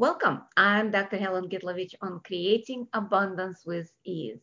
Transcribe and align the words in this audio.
Welcome. 0.00 0.40
I'm 0.56 0.90
Dr. 0.90 1.18
Helen 1.18 1.50
Gitlovich 1.50 1.94
on 2.00 2.22
Creating 2.24 2.88
Abundance 2.94 3.66
with 3.66 3.92
Ease. 4.02 4.40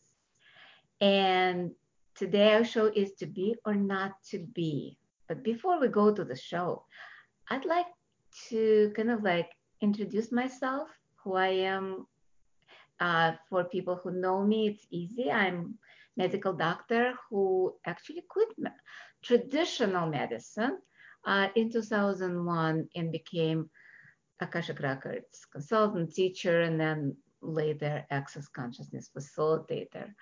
And 1.00 1.72
today 2.14 2.54
our 2.54 2.62
show 2.62 2.86
is 2.86 3.14
to 3.14 3.26
be 3.26 3.56
or 3.66 3.74
not 3.74 4.12
to 4.30 4.38
be. 4.38 4.96
But 5.26 5.42
before 5.42 5.80
we 5.80 5.88
go 5.88 6.14
to 6.14 6.24
the 6.24 6.36
show, 6.36 6.84
I'd 7.50 7.64
like 7.64 7.88
to 8.50 8.92
kind 8.94 9.10
of 9.10 9.24
like 9.24 9.50
introduce 9.80 10.30
myself, 10.30 10.90
who 11.24 11.34
I 11.34 11.48
am. 11.48 12.06
Uh, 13.00 13.32
for 13.50 13.64
people 13.64 13.98
who 14.00 14.12
know 14.12 14.44
me, 14.44 14.68
it's 14.68 14.86
easy. 14.92 15.28
I'm 15.28 15.74
medical 16.16 16.52
doctor 16.52 17.14
who 17.28 17.74
actually 17.84 18.22
quit 18.28 18.46
traditional 19.24 20.06
medicine 20.06 20.78
uh, 21.26 21.48
in 21.56 21.68
2001 21.68 22.88
and 22.94 23.10
became 23.10 23.68
Akashic 24.40 24.80
Records 24.80 25.46
consultant, 25.52 26.14
teacher, 26.14 26.62
and 26.62 26.80
then 26.80 27.16
later 27.40 28.04
Access 28.10 28.48
Consciousness 28.48 29.10
facilitator 29.16 30.14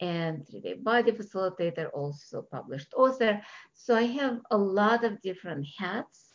and 0.00 0.44
3D 0.46 0.82
body 0.82 1.12
facilitator, 1.12 1.88
also 1.92 2.42
published 2.42 2.92
author. 2.96 3.40
So 3.72 3.94
I 3.94 4.02
have 4.02 4.40
a 4.50 4.56
lot 4.56 5.04
of 5.04 5.22
different 5.22 5.66
hats, 5.78 6.34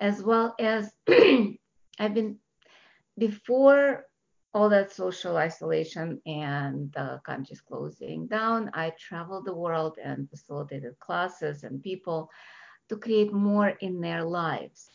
as 0.00 0.22
well 0.22 0.54
as 0.58 0.92
I've 1.98 2.14
been 2.14 2.38
before 3.18 4.06
all 4.54 4.70
that 4.70 4.92
social 4.92 5.36
isolation 5.36 6.20
and 6.24 6.90
the 6.92 7.20
countries 7.24 7.60
closing 7.60 8.26
down. 8.26 8.70
I 8.72 8.92
traveled 8.98 9.44
the 9.44 9.54
world 9.54 9.98
and 10.02 10.30
facilitated 10.30 10.98
classes 10.98 11.64
and 11.64 11.82
people 11.82 12.30
to 12.88 12.96
create 12.96 13.32
more 13.32 13.68
in 13.68 14.00
their 14.00 14.24
lives 14.24 14.88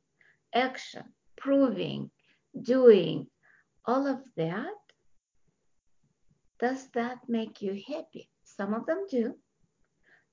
action, 0.55 1.03
proving, 1.35 2.09
doing, 2.61 3.27
all 3.85 4.07
of 4.07 4.19
that. 4.37 4.73
Does 6.59 6.87
that 6.93 7.19
make 7.27 7.61
you 7.61 7.79
happy? 7.87 8.29
Some 8.43 8.73
of 8.73 8.85
them 8.85 9.05
do. 9.09 9.35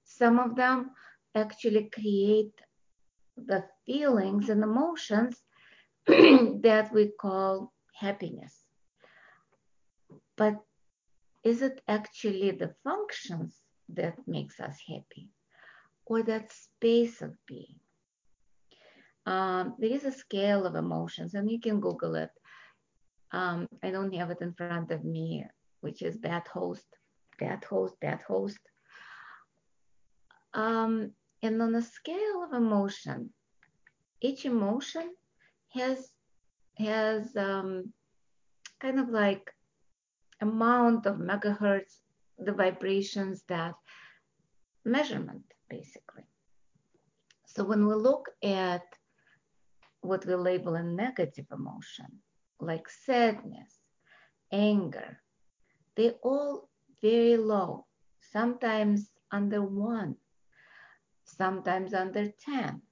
Some 0.05 0.39
of 0.39 0.57
them 0.57 0.93
actually 1.35 1.91
create 1.93 2.55
the 3.37 3.65
feelings 3.85 4.49
and 4.49 4.63
emotions 4.63 5.43
that 6.07 6.91
we 6.93 7.11
call 7.21 7.74
happiness. 8.06 8.54
But 10.37 10.56
is 11.42 11.62
it 11.62 11.81
actually 11.87 12.50
the 12.53 12.75
functions 12.84 13.60
that 13.88 14.16
makes 14.26 14.60
us 14.60 14.76
happy 14.88 15.28
or 16.06 16.22
that 16.22 16.53
space 16.53 17.22
of 17.22 17.32
being? 17.47 17.78
Um, 19.26 19.75
there 19.78 19.94
is 19.98 20.04
a 20.04 20.12
scale 20.12 20.66
of 20.66 20.75
emotions 20.75 21.34
and 21.34 21.50
you 21.50 21.60
can 21.60 21.81
Google 21.81 22.15
it. 22.15 22.31
Um, 23.32 23.69
I 23.82 23.91
don't 23.91 24.15
have 24.15 24.31
it 24.31 24.41
in 24.41 24.53
front 24.54 24.91
of 24.91 25.04
me, 25.04 25.44
which 25.81 26.03
is 26.03 26.16
bad 26.16 26.47
host, 26.47 26.86
bad 27.38 27.65
host, 27.65 27.94
bad 28.00 28.21
host. 28.22 28.60
Um, 30.53 31.12
and 31.42 31.60
on 31.60 31.75
a 31.75 31.82
scale 31.82 32.44
of 32.44 32.53
emotion, 32.53 33.32
each 34.21 34.44
emotion 34.44 35.15
has 35.72 36.14
has 36.79 37.37
um, 37.37 37.93
kind 38.81 38.99
of 39.01 39.09
like 39.09 39.51
amount 40.41 41.07
of 41.07 41.17
megahertz, 41.17 42.01
the 42.39 42.53
vibrations 42.53 43.43
that 43.49 43.75
measurement 44.84 45.43
basically. 45.69 46.25
So 47.47 47.65
when 47.65 47.87
we 47.87 47.95
look 47.95 48.31
at 48.43 48.83
what 50.01 50.27
we 50.27 50.34
label 50.34 50.75
a 50.75 50.83
negative 50.83 51.47
emotion, 51.53 52.07
like 52.61 52.89
sadness, 52.89 53.79
anger, 54.53 55.21
they 55.97 56.11
all 56.23 56.69
very 57.01 57.37
low, 57.37 57.87
sometimes 58.33 59.11
under 59.31 59.63
one, 59.63 60.17
sometimes 61.25 61.95
under 61.95 62.31
10. 62.45 62.83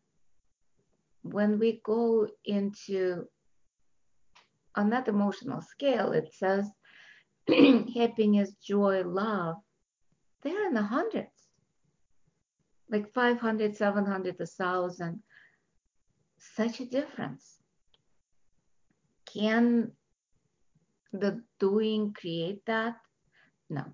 When 1.22 1.58
we 1.58 1.80
go 1.84 2.28
into 2.44 3.26
on 4.74 4.90
that 4.90 5.08
emotional 5.08 5.60
scale, 5.60 6.12
it 6.12 6.32
says 6.32 6.70
happiness, 7.94 8.52
joy, 8.62 9.02
love, 9.04 9.56
they're 10.42 10.66
in 10.66 10.74
the 10.74 10.82
hundreds, 10.82 11.48
like 12.90 13.12
500, 13.12 13.76
700, 13.76 14.38
1,000. 14.38 15.22
Such 16.38 16.80
a 16.80 16.86
difference. 16.86 17.58
Can 19.32 19.92
the 21.12 21.42
doing 21.60 22.12
create 22.12 22.66
that? 22.66 22.96
No. 23.70 23.84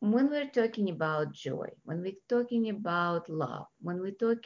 When 0.00 0.28
we're 0.28 0.50
talking 0.50 0.90
about 0.90 1.32
joy, 1.32 1.68
when 1.84 2.02
we're 2.02 2.20
talking 2.28 2.68
about 2.68 3.28
love, 3.30 3.66
when 3.80 4.00
we 4.00 4.12
talk 4.12 4.38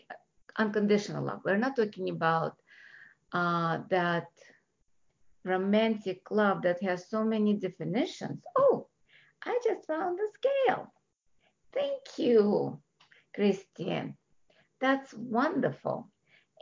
unconditional 0.56 1.24
love, 1.24 1.40
we're 1.44 1.56
not 1.56 1.76
talking 1.76 2.10
about 2.10 2.56
uh, 3.32 3.78
that 3.90 4.28
romantic 5.44 6.30
love 6.30 6.62
that 6.62 6.82
has 6.82 7.08
so 7.08 7.24
many 7.24 7.54
definitions. 7.54 8.42
Oh, 8.58 8.88
I 9.44 9.58
just 9.64 9.86
found 9.86 10.18
the 10.18 10.28
scale. 10.34 10.92
Thank 11.72 12.18
you, 12.18 12.80
Christian. 13.34 14.16
That's 14.80 15.14
wonderful. 15.14 16.10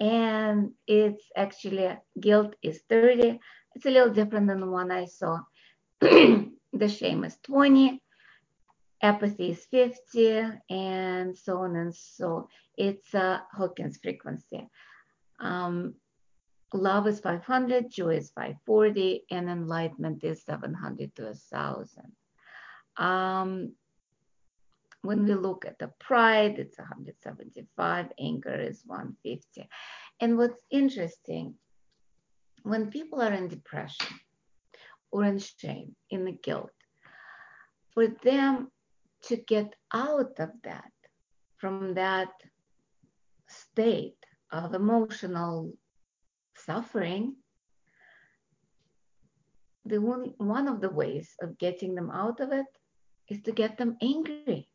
And 0.01 0.73
it's 0.87 1.25
actually 1.37 1.97
guilt 2.21 2.55
is 2.63 2.83
30. 2.89 3.41
It's 3.75 3.87
a 3.87 3.91
little 3.91 4.13
different 4.13 4.47
than 4.47 4.61
the 4.61 4.71
one 4.71 4.91
I 4.91 5.07
saw. 5.07 5.41
the 6.01 6.89
shame 6.89 7.25
is 7.25 7.37
20, 7.43 8.01
apathy 9.03 9.51
is 9.51 9.65
50, 9.71 10.45
and 10.71 11.37
so 11.37 11.59
on 11.59 11.77
and 11.77 11.95
so. 11.95 12.49
It's 12.77 13.13
a 13.15 13.43
Hawkins 13.53 13.99
frequency. 14.01 14.69
Um, 15.41 15.95
love 16.73 17.07
is 17.07 17.21
500, 17.21 17.91
joy 17.91 18.17
is 18.17 18.31
540, 18.31 19.25
and 19.31 19.49
enlightenment 19.49 20.23
is 20.25 20.43
700 20.43 21.15
to 21.17 21.25
1,000. 21.25 22.13
Um, 22.97 23.73
when 25.03 25.25
we 25.25 25.35
look 25.35 25.65
at 25.65 25.79
the 25.79 25.91
pride, 26.01 26.59
it's 26.59 26.79
175, 26.79 28.13
anger 28.19 28.61
is 28.61 28.83
150. 28.85 29.69
And 30.21 30.37
what's 30.37 30.61
interesting, 30.71 31.55
when 32.65 32.91
people 32.91 33.23
are 33.23 33.33
in 33.33 33.49
depression 33.49 34.19
or 35.11 35.25
in 35.25 35.39
shame, 35.39 35.95
in 36.11 36.25
the 36.25 36.33
guilt, 36.33 36.73
for 37.93 38.09
them 38.23 38.71
to 39.23 39.37
get 39.37 39.75
out 39.93 40.39
of 40.39 40.51
that, 40.65 40.93
from 41.57 41.95
that 41.95 42.33
state 43.49 44.25
of 44.53 44.75
emotional 44.75 45.73
suffering, 46.69 47.37
the 49.85 50.01
one, 50.01 50.35
one 50.37 50.69
of 50.69 50.81
the 50.81 50.91
ways 50.91 51.35
of 51.41 51.59
getting 51.59 51.95
them 51.95 52.11
out 52.11 52.41
of 52.41 52.53
it 52.53 52.67
is 53.29 53.41
to 53.43 53.53
get 53.53 53.79
them 53.79 53.97
angry, 54.03 54.69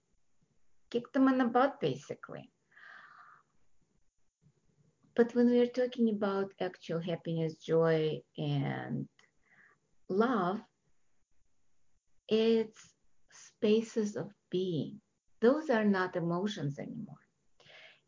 kick 0.90 1.12
them 1.14 1.28
in 1.28 1.38
the 1.38 1.46
butt, 1.46 1.80
basically. 1.80 2.50
But 5.16 5.36
when 5.36 5.48
we're 5.52 5.68
talking 5.68 6.10
about 6.10 6.52
actual 6.60 7.00
happiness, 7.00 7.56
joy, 7.56 8.20
and 8.38 9.08
love, 10.10 10.60
it's 12.28 12.82
spaces 13.32 14.16
of 14.16 14.32
being. 14.50 15.00
Those 15.42 15.70
are 15.70 15.86
not 15.86 16.16
emotions 16.16 16.80
anymore. 16.80 17.23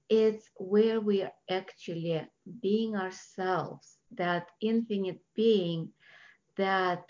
It's 0.09 0.49
where 0.57 0.99
we 0.99 1.23
are 1.23 1.33
actually 1.49 2.21
being 2.61 2.95
ourselves, 2.95 3.97
that 4.11 4.47
infinite 4.61 5.19
being 5.35 5.89
that 6.57 7.03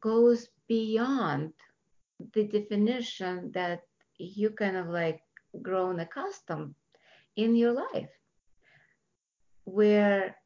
goes 0.00 0.48
beyond 0.68 1.52
the 2.34 2.44
definition 2.44 3.52
that 3.52 3.82
you 4.18 4.50
kind 4.50 4.76
of 4.76 4.88
like 4.88 5.20
grown 5.60 6.00
accustomed 6.00 6.74
in 7.36 7.56
your 7.56 7.72
life 7.72 8.10
where 9.64 10.36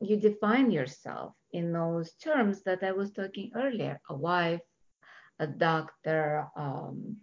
you 0.00 0.16
define 0.16 0.70
yourself 0.70 1.34
in 1.52 1.72
those 1.72 2.12
terms 2.14 2.62
that 2.62 2.82
I 2.82 2.92
was 2.92 3.10
talking 3.12 3.50
earlier 3.56 4.00
a 4.08 4.14
wife, 4.14 4.60
a 5.38 5.46
doctor, 5.46 6.46
um, 6.56 7.16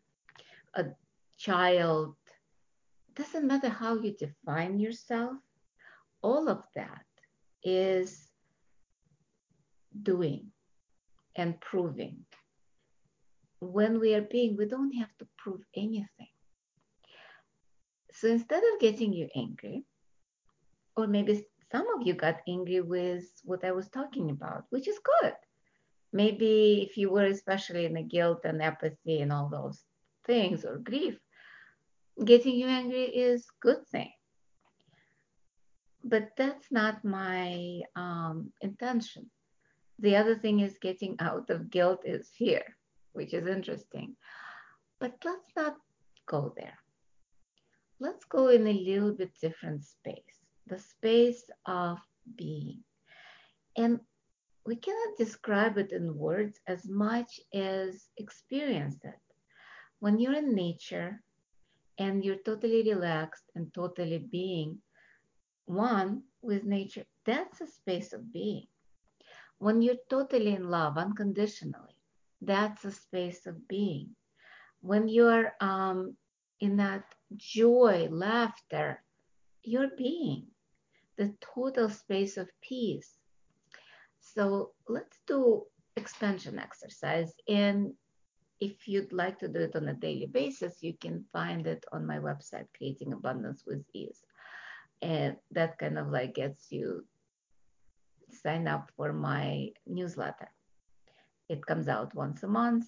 a 0.74 0.86
child. 1.38 2.16
Doesn't 3.16 3.48
matter 3.48 3.70
how 3.70 3.96
you 3.96 4.14
define 4.14 4.80
yourself, 4.80 5.38
all 6.22 6.50
of 6.50 6.64
that 6.76 7.06
is 7.64 8.30
doing 10.04 10.52
and 11.36 11.60
proving. 11.62 12.26
When 13.60 14.00
we 14.00 14.14
are 14.16 14.22
being, 14.22 14.58
we 14.58 14.66
don't 14.66 14.92
have 14.94 15.16
to 15.20 15.28
prove 15.38 15.62
anything. 15.76 16.34
So 18.14 18.28
instead 18.28 18.64
of 18.64 18.80
getting 18.80 19.14
you 19.14 19.28
angry, 19.36 19.86
or 20.96 21.08
maybe 21.08 21.46
some 21.72 21.88
of 21.96 22.08
you 22.08 22.14
got 22.14 22.42
angry 22.48 22.82
with 22.82 23.26
what 23.44 23.64
I 23.66 23.72
was 23.72 23.90
talking 23.90 24.30
about, 24.30 24.66
which 24.70 24.88
is 24.88 25.00
good. 25.22 25.34
Maybe 26.14 26.88
if 26.90 26.98
you 26.98 27.12
were 27.12 27.26
especially 27.26 27.86
in 27.86 27.94
the 27.94 28.04
guilt 28.04 28.42
and 28.46 28.62
apathy 28.62 29.20
and 29.22 29.34
all 29.34 29.50
those 29.50 29.84
things 30.26 30.64
or 30.64 30.78
grief, 30.78 31.18
getting 32.24 32.56
you 32.56 32.68
angry 32.68 33.04
is 33.04 33.46
good 33.62 33.86
thing. 33.88 34.12
But 36.04 36.30
that's 36.38 36.72
not 36.72 37.04
my 37.04 37.82
um, 37.96 38.52
intention. 38.62 39.30
The 40.00 40.16
other 40.16 40.36
thing 40.36 40.60
is 40.60 40.78
getting 40.82 41.16
out 41.20 41.50
of 41.50 41.70
guilt 41.70 42.02
is 42.06 42.30
fear, 42.38 42.64
which 43.14 43.34
is 43.34 43.48
interesting. 43.48 44.16
But 45.00 45.14
let's 45.24 45.52
not 45.56 45.76
go 46.28 46.54
there 46.56 46.78
let's 48.00 48.26
go 48.26 48.50
in 48.50 48.68
a 48.68 48.74
little 48.74 49.14
bit 49.14 49.32
different 49.42 49.84
space 49.84 50.40
the 50.68 50.80
space 50.80 51.44
of 51.68 52.00
being. 52.36 52.80
And 53.78 54.00
we 54.66 54.76
cannot 54.76 55.16
describe 55.16 55.78
it 55.78 55.92
in 55.92 56.18
words 56.18 56.60
as 56.66 56.88
much 56.88 57.40
as 57.54 58.08
experience 58.18 58.98
it. 59.04 59.22
When 60.00 60.18
you're 60.18 60.34
in 60.34 60.56
nature 60.56 61.22
and 61.98 62.24
you're 62.24 62.44
totally 62.46 62.84
relaxed 62.84 63.46
and 63.56 63.74
totally 63.74 64.20
being 64.20 64.80
one 65.66 66.24
with 66.42 66.64
nature, 66.64 67.06
that's 67.26 67.62
a 67.62 67.68
space 67.68 68.14
of 68.14 68.32
being. 68.32 68.68
When 69.58 69.82
you're 69.82 70.04
totally 70.10 70.54
in 70.54 70.70
love 70.70 70.98
unconditionally, 70.98 71.98
that's 72.42 72.86
a 72.86 72.92
space 72.92 73.46
of 73.46 73.68
being. 73.68 74.16
When 74.82 75.08
you're 75.08 75.54
um, 75.62 76.16
in 76.60 76.78
that 76.78 77.04
joy, 77.36 78.08
laughter, 78.12 79.04
your 79.64 79.90
being, 79.98 80.48
the 81.18 81.34
total 81.42 81.90
space 81.90 82.38
of 82.38 82.50
peace. 82.62 83.18
So 84.20 84.72
let's 84.88 85.18
do 85.26 85.64
expansion 85.96 86.60
exercise. 86.60 87.34
And 87.48 87.94
if 88.60 88.88
you'd 88.88 89.12
like 89.12 89.40
to 89.40 89.48
do 89.48 89.60
it 89.60 89.76
on 89.76 89.88
a 89.90 89.94
daily 89.94 90.28
basis, 90.28 90.82
you 90.82 90.94
can 90.94 91.26
find 91.34 91.68
it 91.68 91.86
on 91.92 92.06
my 92.06 92.18
website, 92.18 92.68
Creating 92.76 93.14
Abundance 93.14 93.64
with 93.66 93.84
Ease. 93.94 94.24
And 95.02 95.36
that 95.52 95.78
kind 95.78 95.98
of 95.98 96.08
like 96.08 96.36
gets 96.36 96.72
you 96.72 97.06
sign 98.32 98.68
up 98.68 98.92
for 98.96 99.14
my 99.14 99.70
newsletter. 99.86 100.50
It 101.50 101.66
comes 101.66 101.88
out 101.88 102.16
once 102.16 102.44
a 102.44 102.48
month. 102.48 102.86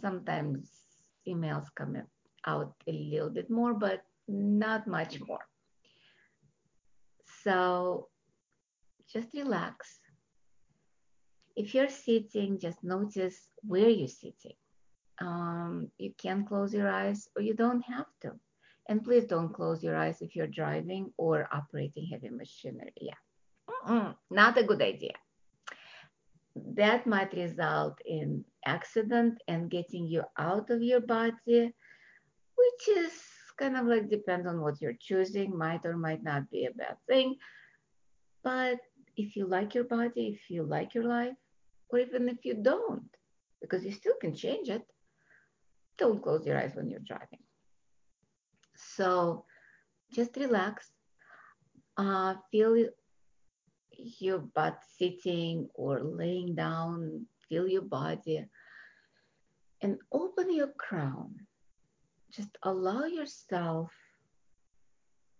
Sometimes 0.00 0.68
emails 1.28 1.66
come 1.74 1.96
out 2.46 2.74
a 2.88 2.92
little 2.92 3.30
bit 3.30 3.50
more, 3.50 3.74
but 3.74 4.02
not 4.26 4.86
much 4.86 5.20
more. 5.20 5.46
So 7.44 8.08
just 9.12 9.28
relax. 9.34 10.00
If 11.56 11.74
you're 11.74 11.88
sitting, 11.88 12.58
just 12.58 12.82
notice 12.84 13.48
where 13.62 13.88
you're 13.88 14.08
sitting. 14.08 14.56
Um, 15.20 15.90
you 15.98 16.12
can 16.18 16.44
close 16.44 16.74
your 16.74 16.88
eyes 16.88 17.28
or 17.34 17.42
you 17.42 17.54
don't 17.54 17.82
have 17.82 18.06
to. 18.22 18.32
And 18.88 19.02
please 19.02 19.24
don't 19.24 19.52
close 19.52 19.82
your 19.82 19.96
eyes 19.96 20.18
if 20.20 20.36
you're 20.36 20.46
driving 20.46 21.12
or 21.16 21.48
operating 21.52 22.06
heavy 22.12 22.28
machinery. 22.28 22.92
Yeah, 23.00 23.20
Mm-mm, 23.68 24.14
not 24.30 24.58
a 24.58 24.62
good 24.62 24.82
idea. 24.82 25.14
That 26.74 27.06
might 27.06 27.32
result 27.32 27.98
in 28.04 28.44
accident 28.64 29.38
and 29.48 29.70
getting 29.70 30.06
you 30.06 30.22
out 30.38 30.70
of 30.70 30.82
your 30.82 31.00
body 31.00 31.74
which 32.56 32.96
is 32.96 33.12
kind 33.58 33.76
of 33.76 33.86
like 33.86 34.10
depends 34.10 34.46
on 34.46 34.60
what 34.60 34.80
you're 34.80 34.98
choosing, 35.00 35.56
might 35.56 35.84
or 35.84 35.96
might 35.96 36.22
not 36.22 36.50
be 36.50 36.66
a 36.66 36.72
bad 36.72 36.96
thing. 37.06 37.36
But 38.42 38.78
if 39.16 39.36
you 39.36 39.46
like 39.46 39.74
your 39.74 39.84
body, 39.84 40.38
if 40.38 40.50
you 40.50 40.62
like 40.62 40.94
your 40.94 41.04
life, 41.04 41.36
or 41.90 41.98
even 41.98 42.28
if 42.28 42.44
you 42.44 42.54
don't, 42.54 43.08
because 43.60 43.84
you 43.84 43.92
still 43.92 44.14
can 44.20 44.34
change 44.34 44.68
it, 44.68 44.82
don't 45.98 46.22
close 46.22 46.46
your 46.46 46.58
eyes 46.58 46.74
when 46.74 46.90
you're 46.90 47.00
driving. 47.00 47.42
So 48.76 49.44
just 50.12 50.36
relax. 50.36 50.90
Uh, 51.96 52.34
feel 52.50 52.76
your 54.20 54.38
butt 54.38 54.78
sitting 54.98 55.68
or 55.74 56.02
laying 56.02 56.54
down, 56.54 57.26
feel 57.48 57.66
your 57.66 57.82
body, 57.82 58.44
and 59.80 59.96
open 60.12 60.52
your 60.52 60.72
crown 60.76 61.46
just 62.36 62.58
allow 62.62 63.04
yourself 63.04 63.90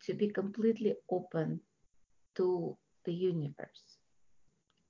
to 0.05 0.15
be 0.15 0.29
completely 0.29 0.95
open 1.11 1.61
to 2.37 2.76
the 3.05 3.12
universe. 3.12 3.86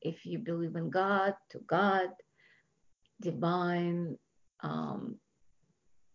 If 0.00 0.26
you 0.26 0.38
believe 0.38 0.76
in 0.76 0.90
God, 0.90 1.34
to 1.50 1.58
God, 1.66 2.08
divine, 3.20 4.16
um, 4.60 5.16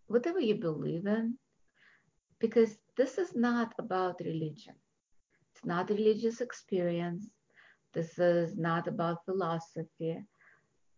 whatever 0.08 0.40
you 0.40 0.56
believe 0.56 1.06
in, 1.08 1.38
because 2.40 2.78
this 2.98 3.18
is 3.18 3.36
not 3.36 3.74
about 3.80 4.20
religion. 4.20 4.76
It's 5.54 5.66
not 5.66 5.90
religious 5.90 6.42
experience. 6.42 7.28
This 7.94 8.18
is 8.18 8.58
not 8.58 8.88
about 8.88 9.26
philosophy. 9.26 10.24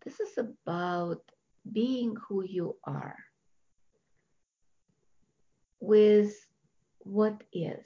This 0.04 0.20
is 0.20 0.38
about 0.38 1.22
being 1.72 2.16
who 2.28 2.44
you 2.44 2.76
are 2.84 3.18
with 5.80 6.34
what 7.00 7.44
is. 7.52 7.86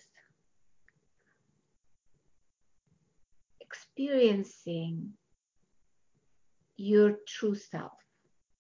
Experiencing 3.98 5.14
your 6.78 7.18
true 7.28 7.56
self, 7.56 7.94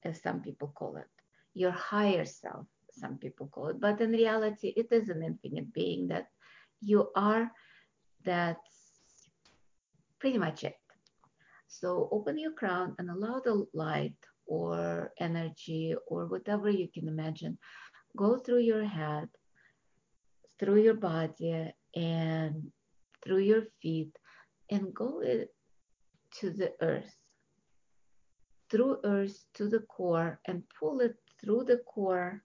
as 0.04 0.20
some 0.20 0.42
people 0.42 0.74
call 0.74 0.98
it, 0.98 1.06
your 1.54 1.70
higher 1.70 2.26
self, 2.26 2.66
some 2.92 3.20
people 3.20 3.48
call 3.48 3.68
it. 3.68 3.80
But 3.80 4.02
in 4.02 4.12
reality, 4.12 4.74
it 4.76 4.88
is 4.92 5.10
an 5.10 5.22
infinite 5.22 5.72
being 5.74 6.08
that 6.08 6.26
you 6.82 7.12
are. 7.16 7.52
That's 8.26 9.30
pretty 10.20 10.40
much 10.40 10.64
it. 10.64 10.76
So 11.68 12.10
open 12.12 12.40
your 12.40 12.54
crown 12.54 12.96
and 12.98 13.12
allow 13.12 13.40
the 13.40 13.68
light 13.76 14.18
or 14.48 15.12
energy 15.20 15.94
or 16.08 16.26
whatever 16.26 16.72
you 16.72 16.88
can 16.92 17.08
imagine 17.08 17.60
go 18.16 18.38
through 18.38 18.62
your 18.62 18.86
head, 18.86 19.30
through 20.60 20.82
your 20.82 20.96
body, 20.96 21.72
and 21.96 22.72
through 23.24 23.40
your 23.40 23.62
feet, 23.84 24.18
and 24.70 24.94
go 24.94 25.22
it 25.22 25.54
to 26.40 26.50
the 26.50 26.74
earth, 26.82 27.16
through 28.70 28.98
earth 29.04 29.46
to 29.56 29.68
the 29.68 29.80
core, 29.80 30.40
and 30.46 30.64
pull 30.80 31.00
it 31.02 31.16
through 31.40 31.64
the 31.64 31.78
core, 31.78 32.44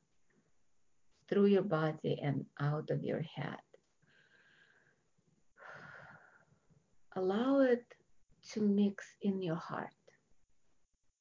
through 1.29 1.47
your 1.47 1.63
body, 1.63 2.19
and 2.23 2.45
out 2.61 2.91
of 2.91 3.03
your 3.03 3.23
head. 3.23 3.61
Allow 7.17 7.61
it 7.61 7.85
to 8.53 8.61
mix 8.61 9.05
in 9.23 9.43
your 9.43 9.57
heart. 9.57 9.91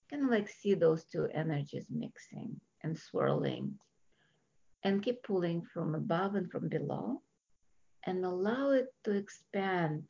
Kind 0.10 0.24
of 0.24 0.30
like 0.30 0.50
see 0.50 0.74
those 0.74 1.06
two 1.06 1.28
energies 1.34 1.86
mixing 1.90 2.60
and 2.84 2.98
swirling 2.98 3.80
and 4.84 5.04
keep 5.04 5.24
pulling 5.24 5.62
from 5.74 5.96
above 5.96 6.36
and 6.36 6.50
from 6.52 6.68
below 6.68 7.22
and 8.06 8.26
allow 8.26 8.72
it 8.72 8.88
to 9.04 9.12
expand 9.12 10.04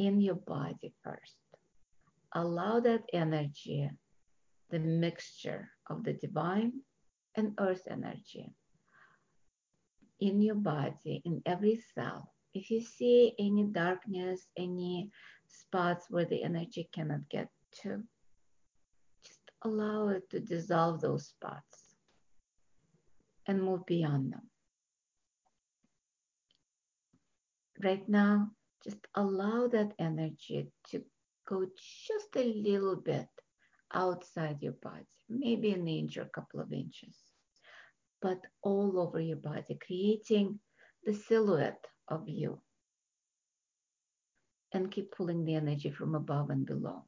in 0.00 0.20
your 0.20 0.40
body 0.48 0.94
first. 1.04 1.36
Allow 2.34 2.80
that 2.80 3.04
energy, 3.12 3.90
the 4.70 4.78
mixture 4.78 5.68
of 5.90 6.04
the 6.04 6.14
divine 6.14 6.72
and 7.36 7.52
earth 7.60 7.82
energy 7.88 8.54
in 10.20 10.40
your 10.40 10.54
body, 10.54 11.20
in 11.24 11.42
every 11.44 11.82
cell. 11.94 12.32
If 12.54 12.70
you 12.70 12.80
see 12.80 13.34
any 13.38 13.64
darkness, 13.64 14.46
any 14.56 15.10
spots 15.48 16.06
where 16.08 16.24
the 16.24 16.42
energy 16.42 16.88
cannot 16.94 17.28
get 17.28 17.48
to, 17.82 18.02
just 19.22 19.44
allow 19.64 20.08
it 20.08 20.28
to 20.30 20.40
dissolve 20.40 21.00
those 21.00 21.26
spots 21.26 21.94
and 23.46 23.62
move 23.62 23.84
beyond 23.86 24.32
them. 24.32 24.48
Right 27.82 28.06
now, 28.08 28.50
just 28.84 28.98
allow 29.14 29.68
that 29.68 29.92
energy 29.98 30.70
to 30.90 31.02
go 31.46 31.66
just 32.06 32.36
a 32.36 32.44
little 32.54 32.96
bit 32.96 33.28
outside 33.92 34.62
your 34.62 34.74
body, 34.82 35.04
maybe 35.28 35.72
an 35.72 35.86
inch 35.88 36.16
or 36.16 36.22
a 36.22 36.28
couple 36.28 36.60
of 36.60 36.72
inches, 36.72 37.16
but 38.22 38.38
all 38.62 38.98
over 38.98 39.20
your 39.20 39.36
body, 39.36 39.78
creating 39.84 40.58
the 41.04 41.12
silhouette 41.12 41.84
of 42.08 42.28
you. 42.28 42.60
And 44.72 44.90
keep 44.90 45.10
pulling 45.10 45.44
the 45.44 45.56
energy 45.56 45.90
from 45.90 46.14
above 46.14 46.50
and 46.50 46.64
below. 46.64 47.04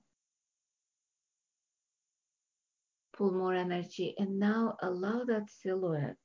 Pull 3.16 3.32
more 3.32 3.54
energy, 3.54 4.14
and 4.18 4.40
now 4.40 4.76
allow 4.82 5.22
that 5.24 5.48
silhouette 5.48 6.16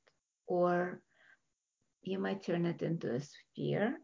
or 0.47 1.01
you 2.01 2.17
might 2.17 2.41
turn 2.43 2.65
it 2.65 2.81
into 2.81 3.13
a 3.13 3.19
sphere, 3.21 3.97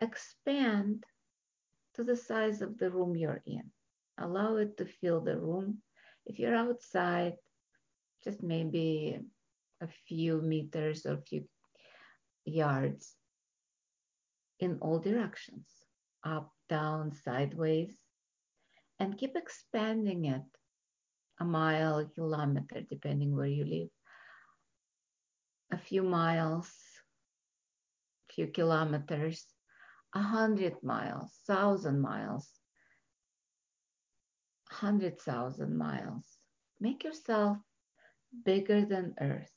expand 0.00 1.04
to 1.94 2.04
the 2.04 2.16
size 2.16 2.62
of 2.62 2.78
the 2.78 2.90
room 2.90 3.16
you're 3.16 3.42
in. 3.46 3.70
Allow 4.18 4.56
it 4.56 4.76
to 4.78 4.86
fill 4.86 5.20
the 5.20 5.38
room. 5.38 5.78
If 6.26 6.38
you're 6.38 6.54
outside, 6.54 7.34
just 8.24 8.42
maybe 8.42 9.18
a 9.80 9.88
few 10.06 10.40
meters 10.40 11.06
or 11.06 11.14
a 11.14 11.22
few 11.22 11.44
yards 12.44 13.14
in 14.60 14.78
all 14.80 14.98
directions 14.98 15.66
up, 16.24 16.52
down, 16.68 17.12
sideways, 17.12 17.96
and 19.00 19.18
keep 19.18 19.36
expanding 19.36 20.26
it 20.26 20.42
a 21.40 21.44
mile, 21.44 22.08
kilometer, 22.14 22.82
depending 22.88 23.34
where 23.34 23.46
you 23.46 23.64
live 23.64 23.88
a 25.72 25.78
few 25.78 26.02
miles, 26.02 26.70
a 28.30 28.34
few 28.34 28.46
kilometers, 28.46 29.46
a 30.14 30.20
hundred 30.20 30.82
miles, 30.82 31.30
thousand 31.46 32.00
miles, 32.00 32.48
hundred 34.68 35.20
thousand 35.20 35.76
miles. 35.76 36.24
Make 36.80 37.04
yourself 37.04 37.58
bigger 38.44 38.84
than 38.84 39.14
Earth. 39.20 39.52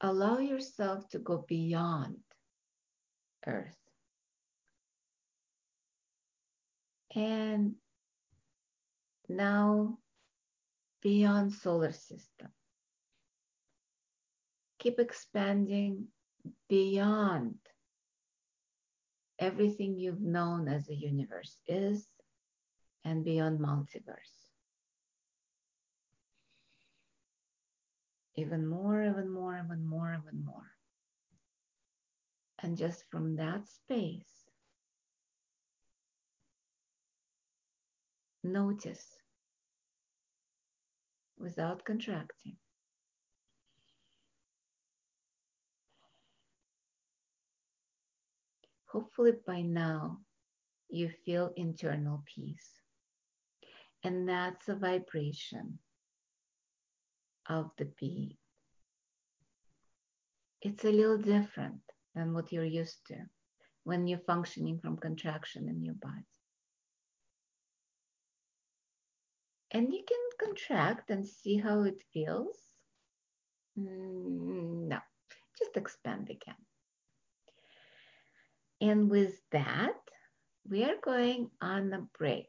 Allow 0.00 0.38
yourself 0.38 1.08
to 1.10 1.18
go 1.18 1.44
beyond 1.48 2.18
Earth. 3.46 3.76
And 7.16 7.74
now 9.28 9.98
beyond 11.02 11.52
solar 11.52 11.92
system. 11.92 12.48
Keep 14.78 14.98
expanding 15.00 16.06
beyond 16.68 17.56
everything 19.38 19.96
you've 19.96 20.20
known 20.20 20.68
as 20.68 20.86
the 20.86 20.94
universe 20.94 21.56
is 21.66 22.06
and 23.04 23.24
beyond 23.24 23.58
multiverse. 23.58 24.34
Even 28.36 28.66
more, 28.66 29.02
even 29.02 29.30
more, 29.30 29.60
even 29.64 29.84
more, 29.84 30.16
even 30.22 30.44
more. 30.44 30.70
And 32.60 32.76
just 32.76 33.04
from 33.10 33.36
that 33.36 33.66
space, 33.66 34.30
notice 38.44 39.16
without 41.38 41.84
contracting. 41.84 42.56
Hopefully, 48.98 49.34
by 49.46 49.62
now, 49.62 50.18
you 50.88 51.08
feel 51.24 51.52
internal 51.54 52.20
peace. 52.34 52.68
And 54.02 54.28
that's 54.28 54.68
a 54.68 54.74
vibration 54.74 55.78
of 57.48 57.70
the 57.78 57.84
being. 58.00 58.36
It's 60.62 60.84
a 60.84 60.90
little 60.90 61.16
different 61.16 61.80
than 62.16 62.34
what 62.34 62.50
you're 62.50 62.64
used 62.64 62.98
to 63.06 63.18
when 63.84 64.08
you're 64.08 64.26
functioning 64.26 64.80
from 64.80 64.96
contraction 64.96 65.68
in 65.68 65.84
your 65.84 65.94
body. 65.94 66.26
And 69.70 69.92
you 69.92 70.02
can 70.08 70.48
contract 70.48 71.10
and 71.10 71.24
see 71.24 71.56
how 71.56 71.82
it 71.82 72.02
feels. 72.12 72.58
Mm, 73.78 74.88
no, 74.88 74.98
just 75.56 75.76
expand 75.76 76.30
again. 76.30 76.67
And 78.80 79.10
with 79.10 79.34
that, 79.50 79.96
we 80.68 80.84
are 80.84 81.00
going 81.02 81.50
on 81.60 81.92
a 81.92 82.06
break. 82.16 82.48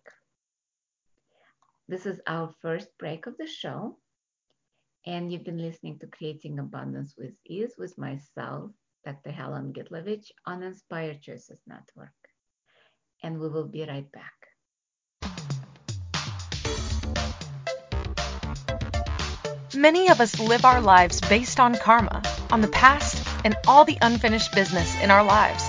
This 1.88 2.05
is 2.05 2.19
our 2.27 2.53
first 2.62 2.89
break 3.00 3.25
of 3.25 3.36
the 3.38 3.48
show. 3.48 3.98
And 5.05 5.31
you've 5.31 5.45
been 5.45 5.57
listening 5.57 5.98
to 6.00 6.07
Creating 6.07 6.59
Abundance 6.59 7.15
with 7.17 7.33
Ease 7.48 7.74
with 7.77 7.98
myself, 7.98 8.71
Dr. 9.05 9.31
Helen 9.31 9.74
Gitlovich 9.74 10.31
on 10.45 10.62
Inspired 10.62 11.21
Choices 11.21 11.59
Network. 11.65 12.13
And 13.24 13.39
we 13.39 13.50
will 13.50 13.67
be 13.67 13.86
right 13.86 14.12
back. 14.12 14.33
Many 19.75 20.09
of 20.09 20.19
us 20.19 20.39
live 20.39 20.65
our 20.65 20.81
lives 20.81 21.21
based 21.21 21.59
on 21.59 21.75
karma, 21.75 22.21
on 22.51 22.62
the 22.62 22.67
past, 22.67 23.25
and 23.45 23.55
all 23.65 23.86
the 23.86 23.98
unfinished 24.01 24.53
business 24.53 24.93
in 25.01 25.09
our 25.09 25.24
lives. 25.24 25.68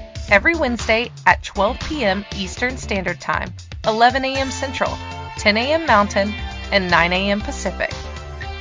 every 0.31 0.55
Wednesday 0.55 1.11
at 1.27 1.43
12 1.43 1.79
p.m. 1.81 2.25
Eastern 2.35 2.77
Standard 2.77 3.19
Time, 3.19 3.53
11 3.85 4.23
a.m. 4.25 4.49
Central, 4.49 4.97
10 5.37 5.57
a.m. 5.57 5.85
Mountain, 5.85 6.33
and 6.71 6.89
9 6.89 7.13
a.m. 7.13 7.41
Pacific 7.41 7.93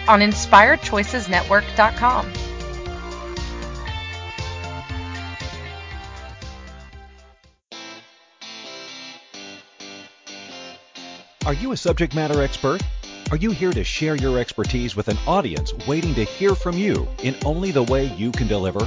on 0.09 0.21
InspiredChoicesNetwork.com. 0.21 2.33
Are 11.47 11.55
you 11.55 11.73
a 11.73 11.77
subject 11.77 12.15
matter 12.15 12.43
expert? 12.43 12.83
Are 13.31 13.37
you 13.37 13.53
here 13.53 13.73
to 13.73 13.85
share 13.85 14.17
your 14.17 14.39
expertise 14.39 14.97
with 14.97 15.09
an 15.09 15.17
audience 15.27 15.73
waiting 15.87 16.15
to 16.17 16.25
hear 16.25 16.55
from 16.55 16.77
you 16.77 17.09
in 17.23 17.35
only 17.45 17.71
the 17.71 17.85
way 17.85 18.07
you 18.17 18.33
can 18.33 18.49
deliver? 18.49 18.87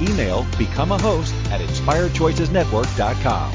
Email 0.00 0.46
become 0.58 0.92
a 0.92 0.98
host 0.98 1.34
at 1.50 1.60
inspiredchoicesnetwork.com. 1.60 3.52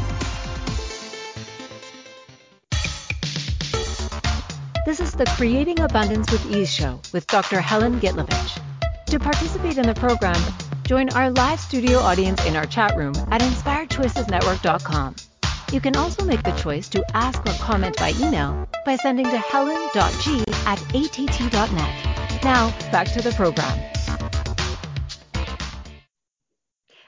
This 4.85 4.99
is 4.99 5.13
the 5.13 5.25
Creating 5.25 5.79
Abundance 5.79 6.31
with 6.31 6.45
Ease 6.55 6.71
show 6.71 7.01
with 7.11 7.25
Dr. 7.27 7.59
Helen 7.59 7.99
Gitlovich. 7.99 8.61
To 9.07 9.19
participate 9.19 9.77
in 9.77 9.87
the 9.87 9.95
program, 9.95 10.39
join 10.83 11.09
our 11.09 11.31
live 11.31 11.59
studio 11.59 11.97
audience 11.99 12.45
in 12.45 12.55
our 12.55 12.65
chat 12.67 12.95
room 12.95 13.15
at 13.31 13.41
inspiredchoicesnetwork.com. 13.41 15.15
You 15.71 15.81
can 15.81 15.95
also 15.95 16.23
make 16.23 16.43
the 16.43 16.51
choice 16.51 16.87
to 16.89 17.03
ask 17.15 17.43
or 17.45 17.53
comment 17.53 17.97
by 17.97 18.13
email 18.19 18.67
by 18.85 18.95
sending 18.97 19.25
to 19.25 19.37
helen.g 19.37 20.43
at 20.67 20.79
att.net. 20.95 22.43
Now, 22.43 22.69
back 22.91 23.07
to 23.13 23.21
the 23.21 23.33
program. 23.35 23.94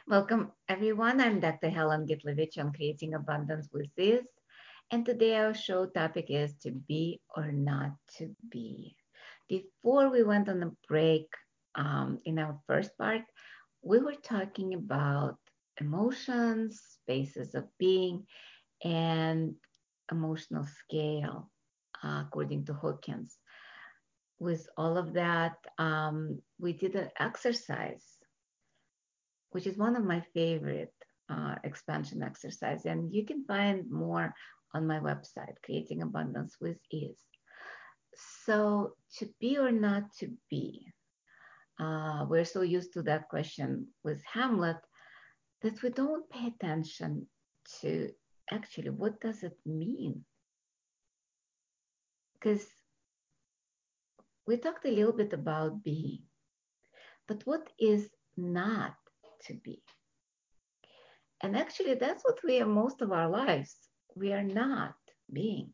Welcome, 0.09 0.53
everyone. 0.69 1.19
I'm 1.19 1.41
Dr. 1.41 1.67
Helen 1.69 2.07
Gitlovich 2.07 2.57
on 2.57 2.71
Creating 2.71 3.13
Abundance 3.13 3.67
with 3.73 3.89
Ease. 3.99 4.23
And 4.89 5.05
today 5.05 5.35
our 5.35 5.53
show 5.53 5.85
topic 5.85 6.27
is 6.29 6.53
to 6.63 6.71
be 6.71 7.19
or 7.35 7.51
not 7.51 7.91
to 8.17 8.33
be. 8.49 8.95
Before 9.49 10.09
we 10.09 10.23
went 10.23 10.47
on 10.47 10.63
a 10.63 10.71
break 10.87 11.27
um, 11.75 12.19
in 12.23 12.39
our 12.39 12.57
first 12.67 12.97
part, 12.97 13.23
we 13.81 13.99
were 13.99 14.15
talking 14.15 14.75
about 14.75 15.35
emotions, 15.81 16.81
spaces 17.01 17.53
of 17.53 17.65
being, 17.77 18.25
and 18.85 19.55
emotional 20.09 20.65
scale, 20.85 21.51
uh, 22.01 22.23
according 22.25 22.63
to 22.67 22.73
Hawkins. 22.73 23.35
With 24.39 24.69
all 24.77 24.97
of 24.97 25.15
that, 25.15 25.57
um, 25.77 26.41
we 26.61 26.71
did 26.71 26.95
an 26.95 27.09
exercise, 27.19 28.06
which 29.57 29.65
is 29.65 29.75
one 29.75 29.95
of 29.95 30.05
my 30.05 30.21
favorite 30.35 30.93
uh, 31.31 31.55
expansion 31.63 32.21
exercise, 32.21 32.85
and 32.85 33.11
you 33.11 33.25
can 33.25 33.43
find 33.45 33.89
more 33.89 34.31
on 34.75 34.85
my 34.85 34.99
website, 34.99 35.55
Creating 35.65 36.03
Abundance 36.03 36.57
with 36.61 36.77
Ease. 36.91 37.23
So, 38.45 38.93
to 39.17 39.27
be 39.39 39.57
or 39.57 39.71
not 39.71 40.13
to 40.19 40.29
be, 40.51 40.85
uh, 41.79 42.27
we're 42.29 42.45
so 42.45 42.61
used 42.61 42.93
to 42.93 43.01
that 43.09 43.29
question 43.29 43.87
with 44.03 44.21
Hamlet 44.31 44.77
that 45.63 45.81
we 45.81 45.89
don't 45.89 46.29
pay 46.29 46.45
attention 46.53 47.25
to 47.81 48.11
actually 48.51 48.91
what 48.91 49.19
does 49.19 49.41
it 49.41 49.57
mean 49.65 50.23
because 52.33 52.63
we 54.45 54.55
talked 54.55 54.85
a 54.85 54.91
little 54.91 55.11
bit 55.11 55.33
about 55.33 55.83
being 55.83 56.21
but 57.27 57.41
what 57.45 57.67
is 57.79 58.07
not 58.37 58.93
to 59.45 59.53
be 59.63 59.81
and 61.41 61.57
actually 61.57 61.95
that's 61.95 62.23
what 62.23 62.37
we 62.43 62.59
are 62.61 62.65
most 62.65 63.01
of 63.01 63.11
our 63.11 63.29
lives 63.29 63.75
we 64.15 64.33
are 64.33 64.43
not 64.43 64.95
being 65.31 65.69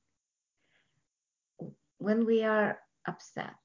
when 1.97 2.25
we 2.25 2.43
are 2.43 2.79
upset 3.07 3.55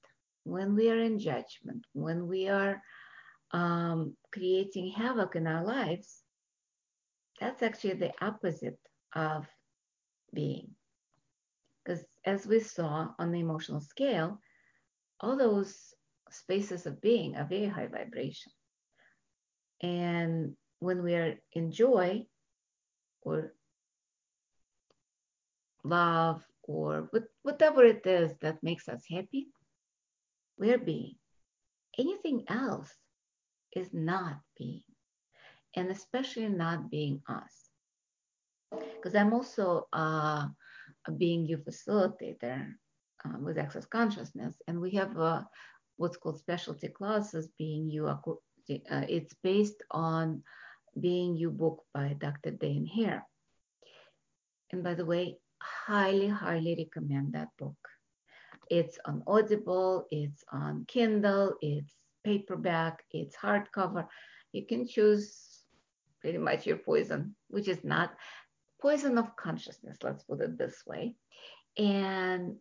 when 0.45 0.75
we 0.75 0.91
are 0.91 1.01
in 1.01 1.19
judgment 1.19 1.85
when 1.93 2.27
we 2.27 2.49
are 2.49 2.81
um, 3.53 4.15
creating 4.33 4.91
havoc 4.91 5.37
in 5.37 5.47
our 5.47 5.65
lives 5.65 6.23
that's 7.41 7.63
actually 7.63 7.95
the 7.95 8.13
opposite 8.21 8.79
of 9.15 9.47
being. 10.35 10.69
Because 11.85 12.05
as 12.25 12.47
we 12.47 12.61
saw 12.61 13.09
on 13.19 13.33
the 13.33 13.41
emotional 13.41 13.81
scale, 13.81 14.41
all 15.21 15.37
those 15.37 15.95
spaces 16.31 16.87
of 16.87 17.01
being 17.01 17.37
are 17.37 17.47
very 17.47 17.67
high 17.67 17.87
vibration. 17.87 18.53
And 19.83 20.55
when 20.81 21.03
we 21.03 21.14
are 21.14 21.35
in 21.53 21.71
joy 21.71 22.27
or 23.23 23.53
love 25.85 26.45
or 26.62 27.11
whatever 27.43 27.85
it 27.85 28.07
is 28.07 28.33
that 28.41 28.62
makes 28.62 28.88
us 28.88 29.03
happy, 29.11 29.49
we're 30.59 30.79
being. 30.79 31.14
Anything 31.99 32.45
else 32.49 32.93
is 33.75 33.88
not 33.93 34.38
being, 34.57 34.83
and 35.77 35.91
especially 35.91 36.49
not 36.49 36.91
being 36.91 37.23
us 37.29 37.69
because 38.73 39.14
I'm 39.14 39.33
also 39.33 39.88
uh, 39.93 40.47
a 41.07 41.12
being 41.17 41.47
you 41.47 41.59
facilitator 41.59 42.73
uh, 43.25 43.38
with 43.41 43.59
access 43.59 43.87
consciousness, 43.87 44.55
and 44.67 44.81
we 44.81 44.91
have 44.93 45.19
uh, 45.19 45.43
what's 45.97 46.17
called 46.17 46.38
specialty 46.38 46.88
classes. 46.88 47.49
Being 47.59 47.91
you, 47.91 48.09
uh, 48.71 49.05
it's 49.09 49.35
based 49.43 49.83
on 49.91 50.43
being 51.01 51.37
you 51.37 51.51
book 51.51 51.85
by 51.95 52.17
Dr. 52.19 52.51
Dain 52.51 52.85
Heer. 52.85 53.23
And 54.71 54.83
by 54.83 54.95
the 54.95 55.05
way, 55.05 55.39
highly, 55.63 56.29
highly 56.29 56.75
recommend 56.77 57.33
that 57.33 57.49
book. 57.59 57.77
It's 58.71 58.99
on 59.07 59.23
Audible, 59.27 60.07
it's 60.11 60.45
on 60.53 60.85
Kindle, 60.89 61.55
it's 61.63 61.95
paperback, 62.25 63.03
it's 63.11 63.37
hardcover. 63.37 64.07
You 64.53 64.67
can 64.67 64.87
choose 64.87 65.65
pretty 66.21 66.39
much 66.39 66.67
your 66.67 66.77
poison, 66.77 67.35
which 67.49 67.69
is 67.69 67.83
not 67.85 68.15
poison 68.83 69.17
of 69.19 69.35
consciousness, 69.37 69.99
let's 70.03 70.25
put 70.25 70.41
it 70.41 70.59
this 70.59 70.83
way. 70.87 71.15
And 71.79 72.57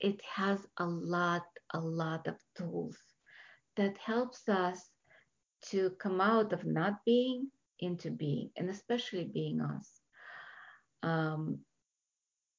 it 0.00 0.20
has 0.34 0.66
a 0.78 0.86
lot, 0.86 1.44
a 1.72 1.80
lot 1.80 2.26
of 2.26 2.36
tools 2.56 2.96
that 3.76 3.96
helps 3.98 4.48
us 4.48 4.80
to 5.66 5.90
come 5.98 6.20
out 6.20 6.52
of 6.52 6.64
not 6.64 7.04
being 7.04 7.50
into 7.80 8.10
being, 8.10 8.50
and 8.56 8.70
especially 8.70 9.24
being 9.24 9.60
us. 9.60 10.00
Um, 11.02 11.60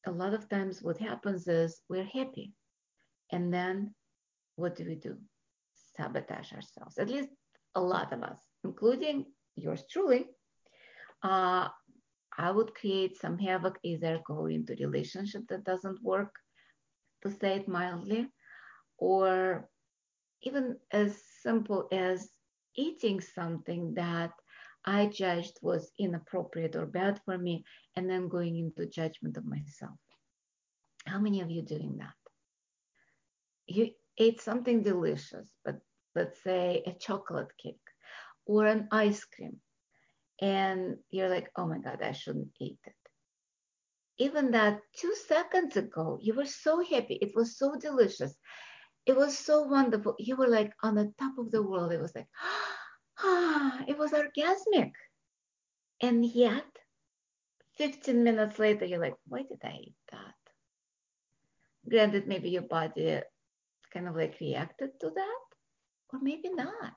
a 0.06 0.12
lot 0.12 0.34
of 0.34 0.48
times, 0.50 0.82
what 0.82 0.98
happens 0.98 1.48
is 1.48 1.82
we're 1.90 2.06
happy, 2.06 2.54
and 3.32 3.54
then 3.54 3.94
what 4.56 4.76
do 4.76 4.86
we 4.86 4.96
do? 4.96 5.18
Sabotage 5.98 6.54
ourselves. 6.54 6.98
At 6.98 7.10
least 7.10 7.30
a 7.76 7.82
lot 7.82 8.14
of 8.14 8.24
us, 8.24 8.40
including 8.64 9.26
yours 9.56 9.84
truly. 9.92 10.26
Uh, 11.24 11.68
I 12.38 12.52
would 12.52 12.74
create 12.74 13.20
some 13.20 13.38
havoc, 13.38 13.78
either 13.84 14.22
go 14.26 14.46
into 14.46 14.76
relationship 14.80 15.44
that 15.50 15.66
doesn't 15.66 16.02
work, 16.02 16.34
to 17.24 17.30
say 17.30 17.58
it 17.58 17.68
mildly, 17.68 18.28
or 18.98 19.68
even 20.44 20.78
as 20.92 21.22
simple 21.42 21.90
as 21.92 22.30
eating 22.76 23.22
something 23.22 23.94
that 23.96 24.32
I 24.86 25.08
judged 25.08 25.60
was 25.62 25.92
inappropriate 26.00 26.76
or 26.76 26.86
bad 26.86 27.22
for 27.26 27.38
me, 27.38 27.66
and 27.96 28.10
then 28.10 28.30
going 28.30 28.58
into 28.58 28.86
judgment 28.86 29.38
of 29.38 29.46
myself. 29.46 29.98
How 31.06 31.20
many 31.20 31.42
of 31.42 31.52
you 31.52 31.62
doing 31.62 31.98
that? 31.98 32.14
You 33.68 33.92
ate 34.18 34.42
something 34.42 34.84
delicious, 34.84 35.50
but 35.64 35.80
let's 36.16 36.42
say 36.44 36.84
a 36.86 36.94
chocolate 36.94 37.52
cake 37.62 37.76
or 38.46 38.66
an 38.66 38.88
ice 38.92 39.24
cream, 39.26 39.58
and 40.42 40.98
you're 41.12 41.30
like, 41.30 41.52
oh 41.56 41.68
my 41.68 41.80
God, 41.80 42.02
I 42.02 42.14
shouldn't 42.14 42.52
eat 42.60 42.80
it. 42.86 42.94
Even 44.18 44.52
that 44.52 44.82
two 44.98 45.14
seconds 45.28 45.78
ago, 45.78 46.20
you 46.22 46.34
were 46.34 46.46
so 46.46 46.84
happy. 46.84 47.20
It 47.22 47.32
was 47.36 47.58
so 47.58 47.76
delicious. 47.80 48.34
It 49.06 49.16
was 49.16 49.38
so 49.38 49.64
wonderful. 49.64 50.16
You 50.20 50.36
were 50.36 50.48
like 50.48 50.74
on 50.84 50.96
the 50.96 51.14
top 51.18 51.38
of 51.38 51.52
the 51.52 51.64
world. 51.64 51.92
It 51.92 52.02
was 52.02 52.14
like, 52.16 52.28
ah, 53.20 53.84
it 53.88 53.98
was 53.98 54.12
orgasmic. 54.12 54.92
And 56.02 56.26
yet, 56.26 56.68
15 57.78 58.24
minutes 58.24 58.60
later, 58.60 58.86
you're 58.86 59.00
like, 59.00 59.16
why 59.28 59.40
did 59.40 59.60
I 59.64 59.80
eat 59.82 59.96
that? 60.12 60.36
Granted, 61.90 62.28
maybe 62.28 62.50
your 62.50 62.64
body 62.64 63.22
kind 63.94 64.08
of 64.08 64.16
like 64.16 64.38
reacted 64.40 64.92
to 65.02 65.10
that, 65.10 65.46
or 66.14 66.20
maybe 66.22 66.50
not 66.50 66.94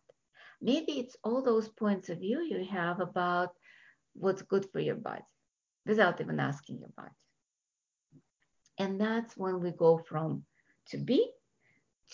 maybe 0.62 0.92
it's 0.92 1.16
all 1.24 1.42
those 1.42 1.68
points 1.68 2.08
of 2.08 2.20
view 2.20 2.40
you 2.40 2.64
have 2.64 3.00
about 3.00 3.50
what's 4.14 4.42
good 4.42 4.64
for 4.72 4.78
your 4.78 4.94
body 4.94 5.24
without 5.84 6.20
even 6.20 6.38
asking 6.38 6.78
your 6.78 6.90
body. 6.96 7.10
And 8.78 9.00
that's 9.00 9.36
when 9.36 9.60
we 9.60 9.72
go 9.72 9.98
from 9.98 10.44
to 10.88 10.98
be 10.98 11.28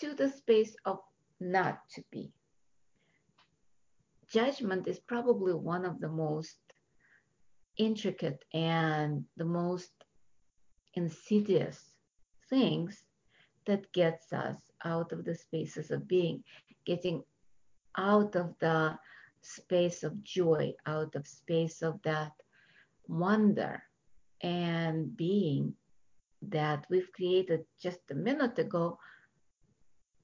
to 0.00 0.14
the 0.14 0.30
space 0.30 0.74
of 0.84 1.00
not 1.40 1.80
to 1.94 2.02
be. 2.10 2.32
Judgment 4.30 4.86
is 4.86 4.98
probably 4.98 5.54
one 5.54 5.84
of 5.84 6.00
the 6.00 6.08
most 6.08 6.58
intricate 7.76 8.44
and 8.52 9.24
the 9.36 9.44
most 9.44 9.92
insidious 10.94 11.94
things 12.50 13.04
that 13.66 13.90
gets 13.92 14.32
us 14.32 14.56
out 14.84 15.12
of 15.12 15.24
the 15.24 15.34
spaces 15.34 15.90
of 15.90 16.08
being, 16.08 16.42
getting 16.84 17.22
out 17.96 18.36
of 18.36 18.54
the 18.60 18.98
space 19.42 20.02
of 20.02 20.22
joy, 20.22 20.72
out 20.86 21.14
of 21.14 21.26
space 21.26 21.82
of 21.82 22.00
that 22.02 22.32
wonder 23.06 23.82
and 24.42 25.16
being 25.16 25.74
that 26.42 26.84
we've 26.90 27.12
created 27.12 27.64
just 27.80 28.00
a 28.10 28.14
minute 28.14 28.58
ago 28.58 28.98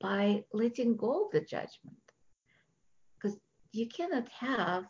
by 0.04 0.44
letting 0.52 0.98
go 0.98 1.24
of 1.24 1.30
the 1.32 1.40
judgment. 1.40 2.04
Because 3.16 3.38
you 3.72 3.88
cannot 3.88 4.28
have 4.28 4.84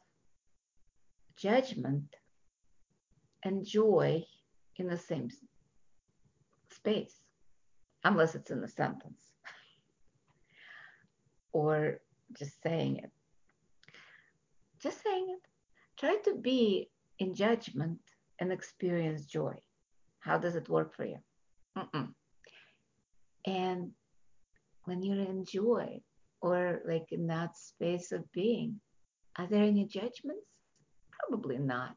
judgment 1.36 2.16
and 3.44 3.64
joy 3.64 4.24
in 4.74 4.88
the 4.88 4.98
same 4.98 5.30
space 6.72 7.14
unless 8.02 8.34
it's 8.34 8.50
in 8.50 8.64
a 8.64 8.68
sentence 8.68 9.30
or 11.52 12.00
just 12.36 12.60
saying 12.60 12.96
it. 12.96 13.12
Just 14.82 15.00
saying 15.04 15.26
it. 15.28 15.48
Try 15.96 16.16
to 16.24 16.34
be 16.34 16.90
in 17.20 17.36
judgment 17.36 18.00
and 18.40 18.50
experience 18.50 19.26
joy. 19.26 19.54
How 20.18 20.38
does 20.38 20.56
it 20.56 20.68
work 20.68 20.96
for 20.96 21.04
you? 21.04 21.18
Mm-mm. 21.78 22.08
And 23.46 23.92
when 24.84 25.02
you're 25.02 25.20
in 25.20 25.44
joy 25.44 26.00
or 26.40 26.82
like 26.86 27.06
in 27.10 27.26
that 27.28 27.56
space 27.56 28.12
of 28.12 28.30
being, 28.32 28.80
are 29.36 29.46
there 29.46 29.62
any 29.62 29.86
judgments? 29.86 30.46
Probably 31.10 31.58
not. 31.58 31.96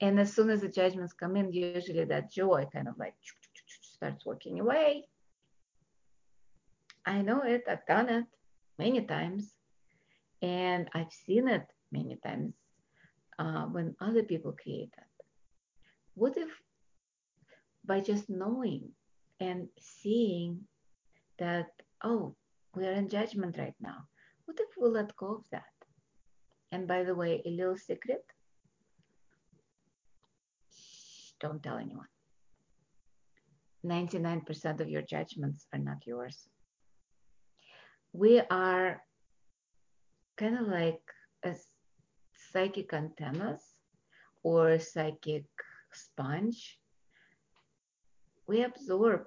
And 0.00 0.20
as 0.20 0.32
soon 0.32 0.50
as 0.50 0.60
the 0.60 0.68
judgments 0.68 1.14
come 1.14 1.36
in, 1.36 1.52
usually 1.52 2.04
that 2.04 2.30
joy 2.30 2.66
kind 2.72 2.88
of 2.88 2.98
like 2.98 3.14
starts 3.80 4.26
working 4.26 4.60
away. 4.60 5.08
I 7.06 7.22
know 7.22 7.42
it, 7.42 7.64
I've 7.68 7.86
done 7.86 8.08
it 8.08 8.24
many 8.78 9.02
times, 9.02 9.54
and 10.42 10.88
I've 10.92 11.12
seen 11.12 11.48
it 11.48 11.66
many 11.92 12.18
times 12.26 12.54
uh, 13.38 13.64
when 13.66 13.94
other 14.00 14.22
people 14.22 14.56
create 14.60 14.90
that. 14.96 15.06
What 16.14 16.36
if 16.36 16.50
by 17.84 18.00
just 18.00 18.28
knowing 18.28 18.90
and 19.40 19.68
seeing 19.78 20.60
that, 21.38 21.70
oh, 22.02 22.34
we're 22.74 22.92
in 22.92 23.08
judgment 23.08 23.56
right 23.58 23.74
now, 23.80 24.06
what 24.44 24.58
if 24.60 24.68
we 24.80 24.88
let 24.88 25.16
go 25.16 25.36
of 25.36 25.44
that? 25.50 25.64
And 26.72 26.86
by 26.86 27.04
the 27.04 27.14
way, 27.14 27.42
a 27.44 27.50
little 27.50 27.76
secret 27.76 28.24
don't 31.40 31.62
tell 31.62 31.76
anyone. 31.76 32.06
99% 33.84 34.80
of 34.80 34.88
your 34.88 35.02
judgments 35.02 35.66
are 35.72 35.78
not 35.78 36.06
yours. 36.06 36.48
We 38.12 38.40
are 38.50 39.02
kind 40.36 40.58
of 40.58 40.66
like 40.66 41.02
a 41.44 41.54
psychic 42.52 42.92
antennas 42.92 43.62
or 44.42 44.78
psychic 44.78 45.44
sponge. 45.92 46.78
We 48.46 48.62
absorb 48.62 49.26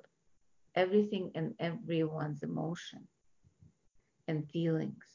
everything 0.75 1.31
and 1.35 1.53
everyone's 1.59 2.43
emotion 2.43 3.07
and 4.27 4.49
feelings. 4.51 5.05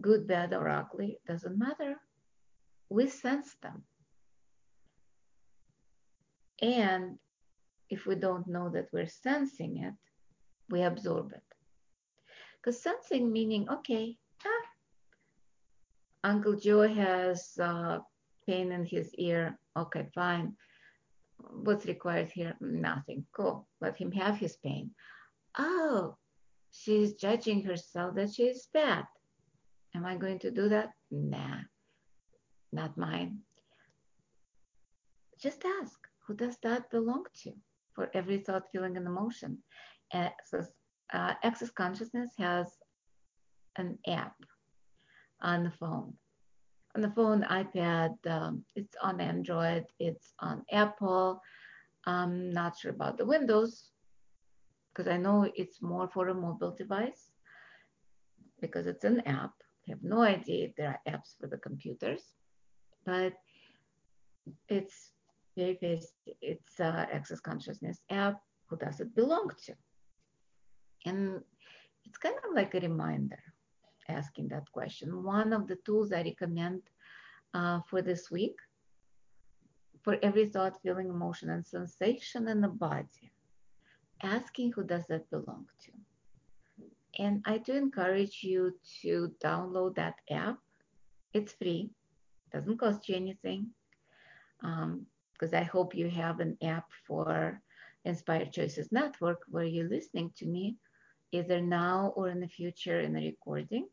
Good, 0.00 0.26
bad, 0.26 0.52
or 0.52 0.68
ugly, 0.68 1.18
doesn't 1.26 1.58
matter. 1.58 1.96
We 2.88 3.08
sense 3.08 3.54
them. 3.62 3.82
And 6.60 7.18
if 7.90 8.06
we 8.06 8.14
don't 8.14 8.46
know 8.46 8.70
that 8.70 8.88
we're 8.92 9.08
sensing 9.08 9.78
it, 9.78 9.94
we 10.70 10.82
absorb 10.82 11.32
it. 11.32 11.42
Because 12.56 12.80
sensing 12.82 13.32
meaning, 13.32 13.68
okay, 13.68 14.16
ah, 14.46 14.66
Uncle 16.24 16.54
Joe 16.54 16.86
has 16.86 17.58
uh, 17.60 17.98
pain 18.46 18.72
in 18.72 18.84
his 18.84 19.12
ear. 19.16 19.58
Okay, 19.76 20.06
fine. 20.14 20.54
What's 21.50 21.86
required 21.86 22.30
here? 22.30 22.54
Nothing. 22.60 23.26
Cool. 23.36 23.66
Let 23.80 23.96
him 23.96 24.12
have 24.12 24.38
his 24.38 24.56
pain. 24.56 24.90
Oh, 25.58 26.16
she's 26.70 27.14
judging 27.14 27.62
herself 27.62 28.14
that 28.14 28.32
she's 28.32 28.68
bad. 28.72 29.04
Am 29.94 30.06
I 30.06 30.16
going 30.16 30.38
to 30.40 30.50
do 30.50 30.68
that? 30.70 30.90
Nah, 31.10 31.60
not 32.72 32.96
mine. 32.96 33.40
Just 35.40 35.64
ask 35.80 35.98
who 36.26 36.34
does 36.34 36.56
that 36.62 36.90
belong 36.90 37.24
to 37.42 37.52
for 37.94 38.10
every 38.14 38.38
thought, 38.38 38.70
feeling, 38.72 38.96
and 38.96 39.06
emotion? 39.06 39.58
Access, 40.12 40.68
uh, 41.12 41.34
Consciousness 41.74 42.30
has 42.38 42.68
an 43.76 43.98
app 44.06 44.36
on 45.42 45.64
the 45.64 45.70
phone. 45.70 46.14
On 46.94 47.00
the 47.00 47.10
phone, 47.10 47.42
iPad, 47.50 48.14
um, 48.26 48.64
it's 48.76 48.94
on 49.02 49.20
Android, 49.20 49.86
it's 49.98 50.34
on 50.40 50.62
Apple. 50.70 51.40
I'm 52.04 52.52
not 52.52 52.76
sure 52.76 52.90
about 52.90 53.16
the 53.16 53.24
Windows 53.24 53.90
because 54.88 55.10
I 55.10 55.16
know 55.16 55.50
it's 55.54 55.80
more 55.80 56.08
for 56.08 56.28
a 56.28 56.34
mobile 56.34 56.74
device 56.76 57.30
because 58.60 58.86
it's 58.86 59.04
an 59.04 59.20
app. 59.20 59.52
I 59.86 59.92
have 59.92 60.02
no 60.02 60.20
idea 60.20 60.66
if 60.66 60.76
there 60.76 61.00
are 61.06 61.12
apps 61.12 61.34
for 61.40 61.46
the 61.46 61.56
computers, 61.56 62.34
but 63.06 63.32
it's 64.68 65.12
very 65.56 65.78
basic. 65.80 66.10
It's 66.40 66.78
Access 66.78 67.40
Consciousness 67.40 68.00
app. 68.10 68.40
Who 68.66 68.76
does 68.76 69.00
it 69.00 69.14
belong 69.14 69.50
to? 69.64 69.74
And 71.06 71.40
it's 72.04 72.18
kind 72.18 72.36
of 72.36 72.54
like 72.54 72.74
a 72.74 72.80
reminder 72.80 73.38
asking 74.08 74.48
that 74.48 74.70
question. 74.72 75.22
One 75.22 75.52
of 75.52 75.66
the 75.66 75.76
tools 75.84 76.12
I 76.12 76.22
recommend 76.22 76.82
uh, 77.54 77.80
for 77.88 78.02
this 78.02 78.30
week 78.30 78.56
for 80.02 80.18
every 80.22 80.46
thought, 80.46 80.82
feeling, 80.82 81.08
emotion, 81.08 81.50
and 81.50 81.64
sensation 81.64 82.48
in 82.48 82.60
the 82.60 82.68
body, 82.68 83.32
asking 84.22 84.72
who 84.72 84.82
does 84.82 85.06
that 85.08 85.30
belong 85.30 85.66
to. 85.84 85.92
And 87.18 87.42
I 87.44 87.58
do 87.58 87.74
encourage 87.74 88.40
you 88.42 88.74
to 89.02 89.32
download 89.42 89.94
that 89.96 90.14
app. 90.30 90.58
It's 91.34 91.52
free, 91.52 91.90
doesn't 92.52 92.78
cost 92.78 93.08
you 93.08 93.16
anything. 93.16 93.68
Um, 94.64 95.06
because 95.32 95.54
I 95.54 95.62
hope 95.64 95.94
you 95.94 96.08
have 96.08 96.38
an 96.38 96.56
app 96.62 96.88
for 97.04 97.60
Inspired 98.04 98.52
Choices 98.52 98.92
Network 98.92 99.42
where 99.48 99.64
you're 99.64 99.88
listening 99.88 100.30
to 100.36 100.46
me 100.46 100.76
either 101.32 101.60
now 101.60 102.12
or 102.14 102.28
in 102.28 102.40
the 102.40 102.48
future 102.48 103.00
in 103.00 103.14
the 103.14 103.24
recording. 103.24 103.88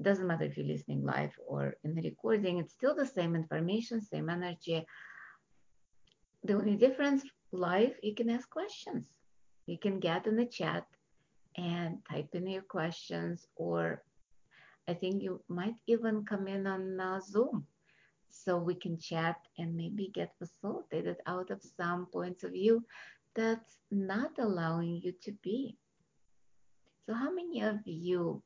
It 0.00 0.02
doesn't 0.02 0.26
matter 0.26 0.44
if 0.44 0.56
you're 0.56 0.66
listening 0.66 1.04
live 1.04 1.32
or 1.46 1.74
in 1.84 1.94
the 1.94 2.02
recording, 2.02 2.58
it's 2.58 2.72
still 2.72 2.94
the 2.94 3.06
same 3.06 3.34
information, 3.34 4.00
same 4.00 4.28
energy. 4.30 4.84
The 6.44 6.54
only 6.54 6.76
difference 6.76 7.22
live, 7.52 7.94
you 8.02 8.14
can 8.14 8.30
ask 8.30 8.48
questions. 8.50 9.06
You 9.66 9.78
can 9.78 10.00
get 10.00 10.26
in 10.26 10.36
the 10.36 10.46
chat 10.46 10.84
and 11.56 11.98
type 12.10 12.28
in 12.32 12.46
your 12.48 12.62
questions, 12.62 13.46
or 13.56 14.02
I 14.88 14.94
think 14.94 15.22
you 15.22 15.40
might 15.48 15.76
even 15.86 16.24
come 16.24 16.48
in 16.48 16.66
on 16.66 17.00
uh, 17.00 17.20
Zoom 17.20 17.66
so 18.30 18.58
we 18.58 18.74
can 18.74 18.98
chat 18.98 19.36
and 19.58 19.76
maybe 19.76 20.10
get 20.12 20.34
facilitated 20.38 21.16
out 21.26 21.50
of 21.50 21.62
some 21.76 22.06
points 22.12 22.42
of 22.42 22.52
view 22.52 22.84
that's 23.34 23.78
not 23.90 24.38
allowing 24.38 25.00
you 25.02 25.12
to 25.22 25.32
be. 25.42 25.76
So, 27.06 27.14
how 27.14 27.32
many 27.32 27.62
of 27.62 27.78
you 27.84 28.42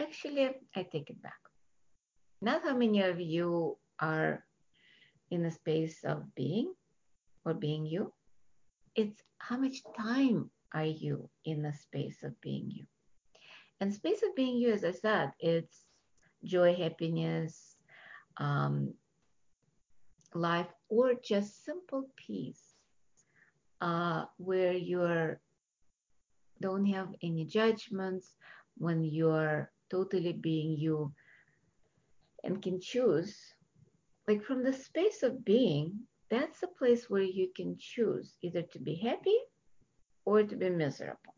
actually, 0.00 0.50
I 0.74 0.82
take 0.82 1.10
it 1.10 1.22
back. 1.22 1.38
Not 2.42 2.62
how 2.62 2.76
many 2.76 3.02
of 3.02 3.20
you 3.20 3.76
are 3.98 4.44
in 5.30 5.44
a 5.44 5.50
space 5.50 6.04
of 6.04 6.34
being 6.34 6.72
or 7.44 7.54
being 7.54 7.86
you, 7.86 8.12
it's 8.94 9.22
how 9.38 9.56
much 9.56 9.82
time 9.96 10.50
are 10.74 10.84
you 10.84 11.28
in 11.44 11.62
the 11.62 11.72
space 11.72 12.22
of 12.22 12.38
being 12.40 12.70
you. 12.70 12.86
And 13.80 13.94
space 13.94 14.22
of 14.22 14.34
being 14.34 14.56
you, 14.56 14.72
as 14.72 14.84
I 14.84 14.92
said, 14.92 15.32
it's 15.38 15.84
joy, 16.44 16.74
happiness, 16.74 17.76
um, 18.36 18.94
life 20.34 20.68
or 20.88 21.14
just 21.14 21.64
simple 21.64 22.08
peace 22.16 22.69
uh, 23.80 24.24
where 24.36 24.72
you're 24.72 25.40
don't 26.60 26.84
have 26.86 27.08
any 27.22 27.44
judgments 27.44 28.36
when 28.76 29.02
you're 29.02 29.70
totally 29.90 30.32
being 30.32 30.76
you 30.76 31.12
and 32.44 32.60
can 32.62 32.80
choose 32.80 33.34
like 34.28 34.42
from 34.44 34.62
the 34.62 34.72
space 34.72 35.22
of 35.22 35.44
being 35.44 35.98
that's 36.30 36.62
a 36.62 36.68
place 36.68 37.10
where 37.10 37.22
you 37.22 37.48
can 37.56 37.76
choose 37.78 38.36
either 38.42 38.62
to 38.62 38.78
be 38.78 38.94
happy 38.94 39.36
or 40.24 40.44
to 40.44 40.56
be 40.56 40.70
miserable. 40.70 41.34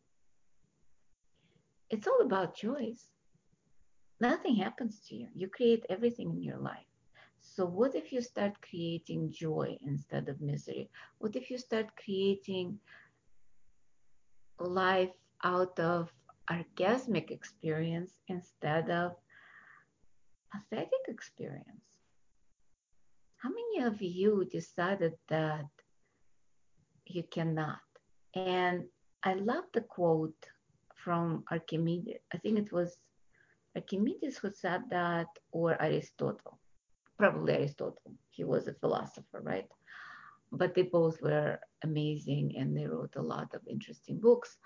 It's 1.88 2.06
all 2.06 2.20
about 2.20 2.54
choice. 2.54 3.06
Nothing 4.20 4.56
happens 4.56 5.00
to 5.08 5.16
you. 5.16 5.28
You 5.34 5.48
create 5.48 5.84
everything 5.88 6.30
in 6.30 6.42
your 6.42 6.58
life. 6.58 6.91
So, 7.54 7.66
what 7.66 7.94
if 7.94 8.14
you 8.14 8.22
start 8.22 8.62
creating 8.62 9.30
joy 9.30 9.76
instead 9.82 10.30
of 10.30 10.40
misery? 10.40 10.88
What 11.18 11.36
if 11.36 11.50
you 11.50 11.58
start 11.58 11.94
creating 12.02 12.78
life 14.58 15.12
out 15.44 15.78
of 15.78 16.10
orgasmic 16.50 17.30
experience 17.30 18.16
instead 18.28 18.88
of 18.88 19.16
pathetic 20.50 21.04
experience? 21.08 22.00
How 23.36 23.50
many 23.50 23.84
of 23.84 24.00
you 24.00 24.48
decided 24.50 25.12
that 25.28 25.68
you 27.04 27.22
cannot? 27.24 27.84
And 28.34 28.84
I 29.24 29.34
love 29.34 29.64
the 29.74 29.82
quote 29.82 30.42
from 31.04 31.44
Archimedes. 31.50 32.22
I 32.32 32.38
think 32.38 32.60
it 32.60 32.72
was 32.72 32.96
Archimedes 33.76 34.38
who 34.38 34.50
said 34.50 34.88
that, 34.88 35.26
or 35.50 35.76
Aristotle. 35.82 36.61
Probably 37.22 37.52
Aristotle. 37.52 38.10
He 38.30 38.42
was 38.42 38.66
a 38.66 38.74
philosopher, 38.74 39.40
right? 39.42 39.68
But 40.50 40.74
they 40.74 40.82
both 40.82 41.22
were 41.22 41.60
amazing 41.84 42.56
and 42.58 42.76
they 42.76 42.86
wrote 42.86 43.14
a 43.16 43.22
lot 43.22 43.54
of 43.54 43.60
interesting 43.70 44.18
books. 44.18 44.56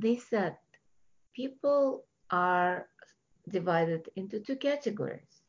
They 0.00 0.16
said 0.16 0.56
people 1.34 2.06
are 2.30 2.88
divided 3.50 4.08
into 4.16 4.40
two 4.40 4.56
categories 4.56 5.42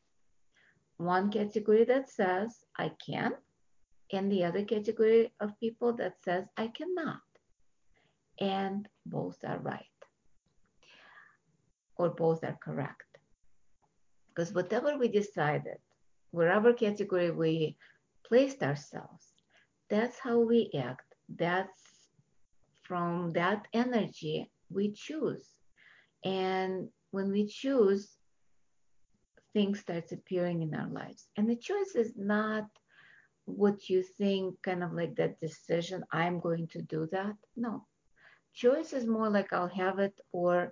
one 0.98 1.30
category 1.30 1.84
that 1.84 2.10
says 2.10 2.64
I 2.76 2.90
can, 3.04 3.32
and 4.12 4.30
the 4.30 4.44
other 4.44 4.64
category 4.64 5.32
of 5.40 5.58
people 5.60 5.92
that 5.94 6.22
says 6.22 6.44
I 6.56 6.68
cannot. 6.68 7.22
And 8.40 8.88
both 9.06 9.38
are 9.44 9.58
right, 9.58 9.98
or 11.96 12.10
both 12.10 12.44
are 12.44 12.58
correct. 12.62 13.07
Because 14.38 14.54
whatever 14.54 14.96
we 14.96 15.08
decided, 15.08 15.78
wherever 16.30 16.72
category 16.72 17.32
we 17.32 17.76
placed 18.24 18.62
ourselves, 18.62 19.32
that's 19.90 20.16
how 20.20 20.38
we 20.38 20.70
act. 20.78 21.12
That's 21.28 21.82
from 22.82 23.32
that 23.32 23.66
energy 23.72 24.48
we 24.70 24.92
choose. 24.92 25.44
And 26.24 26.88
when 27.10 27.32
we 27.32 27.48
choose, 27.48 28.16
things 29.54 29.80
starts 29.80 30.12
appearing 30.12 30.62
in 30.62 30.72
our 30.72 30.88
lives. 30.88 31.26
And 31.36 31.50
the 31.50 31.56
choice 31.56 31.96
is 31.96 32.12
not 32.16 32.66
what 33.46 33.90
you 33.90 34.04
think, 34.04 34.54
kind 34.62 34.84
of 34.84 34.92
like 34.92 35.16
that 35.16 35.40
decision, 35.40 36.04
I'm 36.12 36.38
going 36.38 36.68
to 36.68 36.82
do 36.82 37.08
that. 37.10 37.34
No. 37.56 37.86
Choice 38.54 38.92
is 38.92 39.04
more 39.04 39.30
like 39.30 39.52
I'll 39.52 39.66
have 39.66 39.98
it, 39.98 40.14
or 40.30 40.70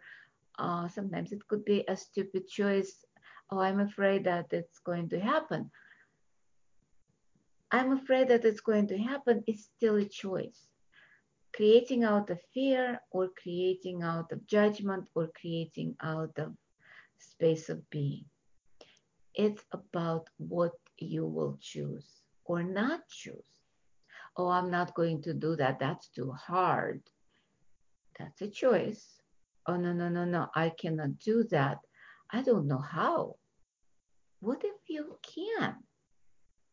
uh, 0.57 0.87
sometimes 0.87 1.33
it 1.33 1.49
could 1.49 1.65
be 1.65 1.85
a 1.89 1.97
stupid 1.97 2.47
choice. 2.47 3.05
Oh, 3.51 3.61
I'm 3.61 3.81
afraid 3.81 4.25
that 4.25 4.47
it's 4.51 4.79
going 4.81 5.09
to 5.11 5.21
happen. 5.21 5.71
I'm 7.71 7.93
afraid 7.93 8.29
that 8.29 8.45
it's 8.45 8.61
going 8.61 8.89
to 8.89 8.99
happen 8.99 9.45
is 9.47 9.69
still 9.77 9.97
a 9.97 10.05
choice. 10.05 10.69
Creating 11.55 12.05
out 12.05 12.31
of 12.31 12.39
fear, 12.53 13.01
or 13.11 13.31
creating 13.43 14.03
out 14.03 14.31
of 14.33 14.47
judgment, 14.47 15.09
or 15.15 15.31
creating 15.41 15.97
out 16.03 16.39
of 16.39 16.55
space 17.19 17.69
of 17.69 17.89
being. 17.91 18.25
It's 19.35 19.65
about 19.73 20.29
what 20.39 20.73
you 20.99 21.27
will 21.27 21.59
choose 21.61 22.23
or 22.45 22.63
not 22.63 23.09
choose. 23.09 23.53
Oh, 24.37 24.49
I'm 24.49 24.71
not 24.71 24.95
going 24.95 25.23
to 25.23 25.35
do 25.35 25.57
that. 25.57 25.79
That's 25.79 26.09
too 26.09 26.33
hard. 26.33 27.03
That's 28.19 28.43
a 28.43 28.49
choice. 28.49 29.21
Oh, 29.67 29.77
no, 29.77 29.93
no, 29.93 30.09
no, 30.09 30.25
no. 30.25 30.49
I 30.55 30.71
cannot 30.71 31.19
do 31.19 31.45
that. 31.51 31.79
I 32.37 32.43
don't 32.43 32.69
know 32.69 32.85
how. 32.97 33.37
What 34.41 34.63
if 34.63 34.77
you 34.89 35.19
can? 35.23 35.77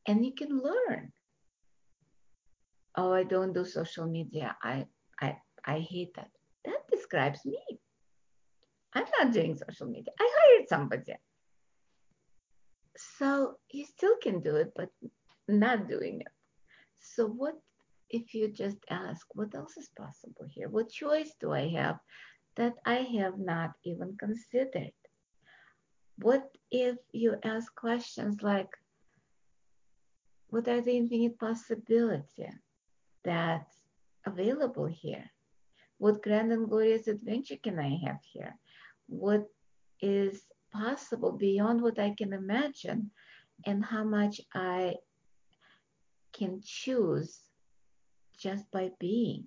And 0.06 0.26
you 0.26 0.34
can 0.36 0.60
learn. 0.60 1.14
Oh, 2.98 3.14
I 3.14 3.24
don't 3.24 3.54
do 3.54 3.64
social 3.64 4.06
media. 4.06 4.58
I, 4.62 4.88
I, 5.22 5.38
I 5.66 5.80
hate 5.80 6.16
that. 6.18 6.32
That 6.66 6.82
describes 6.92 7.46
me. 7.46 7.62
I'm 8.94 9.06
not 9.18 9.32
doing 9.32 9.56
social 9.56 9.88
media. 9.88 10.12
I 10.20 10.30
hired 10.38 10.68
somebody. 10.68 11.16
So 12.98 13.56
you 13.72 13.86
still 13.86 14.18
can 14.22 14.42
do 14.42 14.58
it, 14.58 14.74
but 14.76 14.90
not 15.48 15.88
doing 15.88 16.20
it. 16.20 16.34
So 17.00 17.26
what 17.26 17.56
if 18.10 18.34
you 18.34 18.52
just 18.52 18.80
ask, 18.90 19.26
what 19.32 19.56
else 19.56 19.78
is 19.78 19.90
possible 19.98 20.46
here? 20.52 20.68
What 20.68 20.90
choice 20.90 21.32
do 21.40 21.54
I 21.54 21.70
have 21.70 22.00
that 22.58 22.74
I 22.86 23.08
have 23.20 23.40
not 23.40 23.72
even 23.86 24.18
considered? 24.20 24.92
What 26.18 26.50
if 26.72 26.98
you 27.12 27.36
ask 27.44 27.74
questions 27.76 28.42
like, 28.42 28.70
what 30.50 30.68
are 30.68 30.82
the 30.82 30.96
infinite 30.96 31.40
possibilities 31.40 32.60
that's 33.24 33.76
available 34.26 34.86
here? 34.86 35.32
What 35.98 36.22
grand 36.22 36.52
and 36.52 36.70
glorious 36.70 37.08
adventure 37.08 37.58
can 37.64 37.80
I 37.80 37.98
have 38.06 38.20
here? 38.32 38.56
What 39.08 39.48
is 40.02 40.44
possible 40.74 41.32
beyond 41.32 41.82
what 41.82 42.00
I 42.00 42.14
can 42.18 42.34
imagine 42.34 43.12
and 43.66 43.86
how 43.86 44.04
much 44.04 44.42
I 44.54 44.96
can 46.34 46.62
choose 46.64 47.40
just 48.38 48.70
by 48.72 48.92
being. 49.00 49.46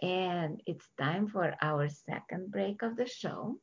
And 0.00 0.60
it's 0.66 0.88
time 0.98 1.28
for 1.28 1.54
our 1.62 1.88
second 1.88 2.50
break 2.50 2.82
of 2.82 2.96
the 2.96 3.06
show. 3.06 3.58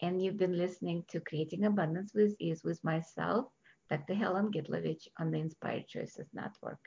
And 0.00 0.22
you've 0.22 0.36
been 0.36 0.56
listening 0.56 1.04
to 1.08 1.18
Creating 1.18 1.64
Abundance 1.64 2.12
with 2.14 2.36
Ease 2.38 2.62
with 2.62 2.82
myself, 2.84 3.46
Dr. 3.90 4.14
Helen 4.14 4.52
Gitlovich 4.52 5.08
on 5.18 5.32
the 5.32 5.38
Inspired 5.38 5.88
Choices 5.88 6.28
Network. 6.32 6.78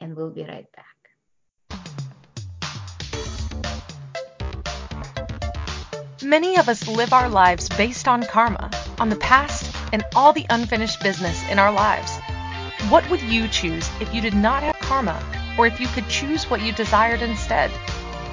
And 0.00 0.16
we'll 0.16 0.32
be 0.32 0.42
right 0.42 0.66
back. 0.74 0.96
Many 6.20 6.58
of 6.58 6.68
us 6.68 6.88
live 6.88 7.12
our 7.12 7.28
lives 7.28 7.68
based 7.68 8.08
on 8.08 8.24
karma, 8.24 8.72
on 8.98 9.08
the 9.08 9.16
past, 9.16 9.72
and 9.92 10.04
all 10.16 10.32
the 10.32 10.46
unfinished 10.50 11.00
business 11.00 11.40
in 11.48 11.60
our 11.60 11.70
lives. 11.70 12.18
What 12.90 13.08
would 13.08 13.22
you 13.22 13.46
choose 13.46 13.88
if 14.00 14.12
you 14.12 14.20
did 14.20 14.34
not 14.34 14.64
have 14.64 14.76
karma, 14.80 15.22
or 15.56 15.68
if 15.68 15.78
you 15.78 15.86
could 15.86 16.08
choose 16.08 16.50
what 16.50 16.60
you 16.60 16.72
desired 16.72 17.22
instead? 17.22 17.70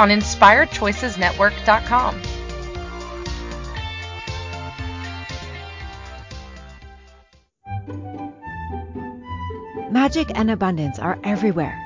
on 0.00 0.08
InspiredChoicesNetwork.com. 0.08 2.22
Magic 9.92 10.32
and 10.34 10.50
abundance 10.50 10.98
are 10.98 11.20
everywhere. 11.22 11.78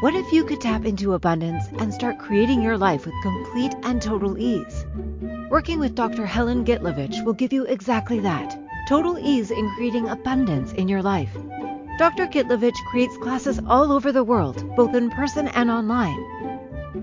What 0.00 0.16
if 0.16 0.32
you 0.32 0.44
could 0.44 0.60
tap 0.60 0.84
into 0.84 1.14
abundance 1.14 1.68
and 1.78 1.94
start 1.94 2.18
creating 2.18 2.62
your 2.62 2.76
life 2.76 3.06
with 3.06 3.14
complete 3.22 3.76
and 3.84 4.02
total 4.02 4.36
ease? 4.36 4.84
Working 5.48 5.78
with 5.78 5.94
Dr. 5.94 6.26
Helen 6.26 6.64
Gitlovich 6.64 7.24
will 7.24 7.32
give 7.32 7.52
you 7.52 7.64
exactly 7.66 8.18
that 8.20 8.58
total 8.88 9.20
ease 9.20 9.52
in 9.52 9.70
creating 9.76 10.08
abundance 10.08 10.72
in 10.72 10.88
your 10.88 11.02
life. 11.02 11.36
Dr. 11.96 12.26
Gitlovich 12.26 12.74
creates 12.90 13.16
classes 13.18 13.60
all 13.68 13.92
over 13.92 14.10
the 14.10 14.24
world, 14.24 14.74
both 14.74 14.96
in 14.96 15.10
person 15.10 15.46
and 15.48 15.70
online. 15.70 16.35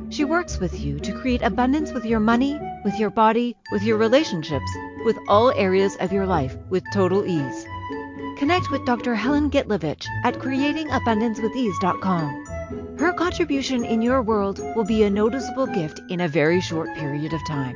She 0.09 0.25
works 0.25 0.59
with 0.59 0.79
you 0.79 0.99
to 0.99 1.19
create 1.19 1.41
abundance 1.41 1.91
with 1.91 2.05
your 2.05 2.19
money, 2.19 2.59
with 2.83 2.99
your 2.99 3.09
body, 3.09 3.55
with 3.71 3.81
your 3.83 3.97
relationships, 3.97 4.69
with 5.05 5.17
all 5.27 5.51
areas 5.51 5.95
of 5.99 6.11
your 6.11 6.25
life 6.25 6.55
with 6.69 6.83
total 6.93 7.25
ease. 7.25 7.65
Connect 8.37 8.71
with 8.71 8.85
Dr. 8.85 9.15
Helen 9.15 9.49
Gitlovich 9.49 10.05
at 10.23 10.35
creatingabundancewithease.com. 10.35 12.97
Her 12.97 13.13
contribution 13.13 13.85
in 13.85 14.01
your 14.01 14.21
world 14.21 14.59
will 14.75 14.85
be 14.85 15.03
a 15.03 15.09
noticeable 15.09 15.67
gift 15.67 16.01
in 16.09 16.21
a 16.21 16.27
very 16.27 16.61
short 16.61 16.93
period 16.95 17.33
of 17.33 17.45
time. 17.47 17.75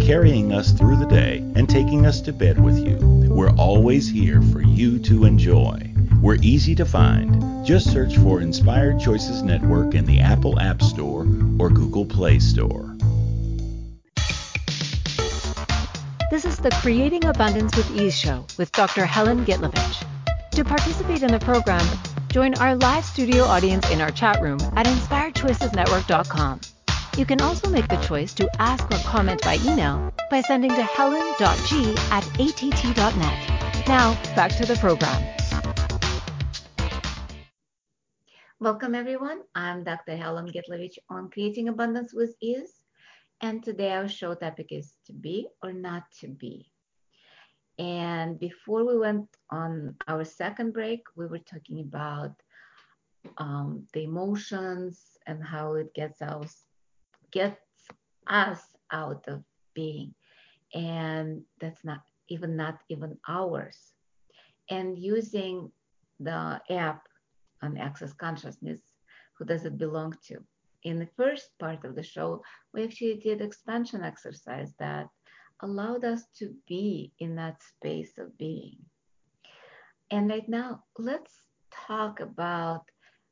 carrying 0.00 0.52
us 0.52 0.72
through 0.72 0.96
the 0.96 1.06
day, 1.06 1.38
and 1.54 1.68
taking 1.68 2.06
us 2.06 2.20
to 2.22 2.32
bed 2.32 2.62
with 2.62 2.78
you, 2.78 2.96
we're 3.28 3.54
always 3.56 4.08
here 4.08 4.42
for 4.42 4.60
you 4.60 4.98
to 5.00 5.24
enjoy. 5.24 5.92
We're 6.20 6.38
easy 6.42 6.74
to 6.76 6.84
find. 6.84 7.64
Just 7.64 7.92
search 7.92 8.16
for 8.18 8.40
Inspired 8.40 8.98
Choices 8.98 9.42
Network 9.42 9.94
in 9.94 10.06
the 10.06 10.20
Apple 10.20 10.58
App 10.58 10.82
Store 10.82 11.22
or 11.58 11.70
Google 11.70 12.06
Play 12.06 12.38
Store. 12.38 12.96
This 16.30 16.44
is 16.44 16.58
the 16.58 16.70
Creating 16.82 17.24
Abundance 17.24 17.76
with 17.76 17.90
Ease 18.00 18.18
show 18.18 18.46
with 18.58 18.72
Dr. 18.72 19.06
Helen 19.06 19.44
Gitlovich. 19.44 20.04
To 20.52 20.64
participate 20.64 21.22
in 21.22 21.30
the 21.30 21.38
program, 21.38 21.86
join 22.28 22.54
our 22.54 22.74
live 22.76 23.04
studio 23.04 23.44
audience 23.44 23.90
in 23.90 24.00
our 24.00 24.10
chat 24.10 24.40
room 24.40 24.58
at 24.74 24.86
inspiredchoicesnetwork.com. 24.86 26.60
You 27.16 27.24
can 27.24 27.40
also 27.40 27.70
make 27.70 27.88
the 27.88 27.96
choice 27.96 28.34
to 28.34 28.46
ask 28.60 28.84
or 28.92 28.98
comment 28.98 29.40
by 29.40 29.56
email 29.64 30.12
by 30.30 30.42
sending 30.42 30.68
to 30.68 30.82
helen.g 30.82 31.94
at 32.10 32.24
att.net. 32.38 33.88
Now, 33.88 34.12
back 34.36 34.52
to 34.56 34.66
the 34.66 34.76
program. 34.76 35.22
Welcome, 38.60 38.94
everyone. 38.94 39.40
I'm 39.54 39.82
Dr. 39.82 40.14
Helen 40.14 40.52
Gitlovich 40.52 40.98
on 41.08 41.30
Creating 41.30 41.68
Abundance 41.68 42.12
with 42.12 42.36
Ease. 42.42 42.82
And 43.40 43.64
today 43.64 43.92
our 43.92 44.08
show 44.08 44.34
topic 44.34 44.66
is 44.70 44.92
to 45.06 45.14
be 45.14 45.48
or 45.62 45.72
not 45.72 46.02
to 46.20 46.28
be. 46.28 46.68
And 47.78 48.38
before 48.38 48.84
we 48.84 48.98
went 48.98 49.28
on 49.48 49.96
our 50.06 50.26
second 50.26 50.74
break, 50.74 51.00
we 51.16 51.26
were 51.26 51.38
talking 51.38 51.80
about 51.80 52.32
um, 53.38 53.86
the 53.94 54.04
emotions 54.04 55.00
and 55.26 55.42
how 55.42 55.76
it 55.76 55.94
gets 55.94 56.20
us 56.20 56.65
gets 57.36 57.60
us 58.28 58.62
out 58.90 59.24
of 59.28 59.44
being. 59.74 60.14
And 60.74 61.42
that's 61.60 61.84
not 61.84 62.00
even 62.28 62.56
not 62.56 62.78
even 62.88 63.18
ours. 63.28 63.78
And 64.70 64.98
using 64.98 65.70
the 66.18 66.60
app 66.70 67.02
on 67.62 67.76
access 67.76 68.12
consciousness 68.14 68.80
who 69.34 69.44
does 69.44 69.66
it 69.66 69.76
belong 69.76 70.14
to? 70.28 70.36
In 70.84 70.98
the 70.98 71.12
first 71.16 71.48
part 71.58 71.84
of 71.84 71.94
the 71.94 72.02
show 72.02 72.42
we 72.72 72.84
actually 72.84 73.16
did 73.16 73.42
expansion 73.42 74.02
exercise 74.02 74.72
that 74.78 75.06
allowed 75.60 76.04
us 76.04 76.22
to 76.38 76.54
be 76.66 77.12
in 77.18 77.36
that 77.36 77.62
space 77.62 78.14
of 78.18 78.36
being. 78.38 78.78
And 80.10 80.30
right 80.30 80.48
now 80.48 80.84
let's 80.98 81.34
talk 81.86 82.20
about 82.20 82.84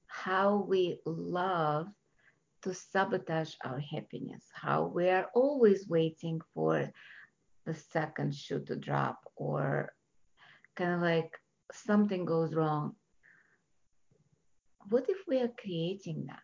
how 0.06 0.66
we 0.68 0.98
love 1.06 1.86
to 2.64 2.72
sabotage 2.72 3.54
our 3.62 3.78
happiness, 3.78 4.42
how 4.54 4.84
we 4.86 5.10
are 5.10 5.28
always 5.34 5.86
waiting 5.86 6.40
for 6.54 6.90
the 7.66 7.74
second 7.74 8.34
shoe 8.34 8.60
to 8.60 8.74
drop 8.74 9.18
or 9.36 9.92
kind 10.74 10.94
of 10.94 11.00
like 11.02 11.30
something 11.72 12.24
goes 12.24 12.54
wrong. 12.54 12.96
What 14.88 15.04
if 15.08 15.18
we 15.28 15.40
are 15.40 15.52
creating 15.60 16.24
that? 16.28 16.40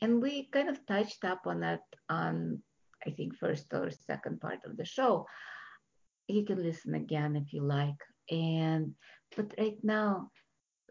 And 0.00 0.20
we 0.20 0.48
kind 0.52 0.68
of 0.68 0.84
touched 0.86 1.24
up 1.24 1.46
on 1.46 1.60
that 1.60 1.82
on, 2.08 2.62
I 3.06 3.10
think, 3.10 3.36
first 3.36 3.66
or 3.72 3.90
second 3.90 4.40
part 4.40 4.60
of 4.64 4.76
the 4.76 4.84
show. 4.84 5.26
You 6.26 6.44
can 6.44 6.62
listen 6.62 6.94
again 6.94 7.36
if 7.36 7.52
you 7.52 7.62
like. 7.62 8.02
And 8.30 8.94
but 9.36 9.54
right 9.58 9.78
now, 9.82 10.30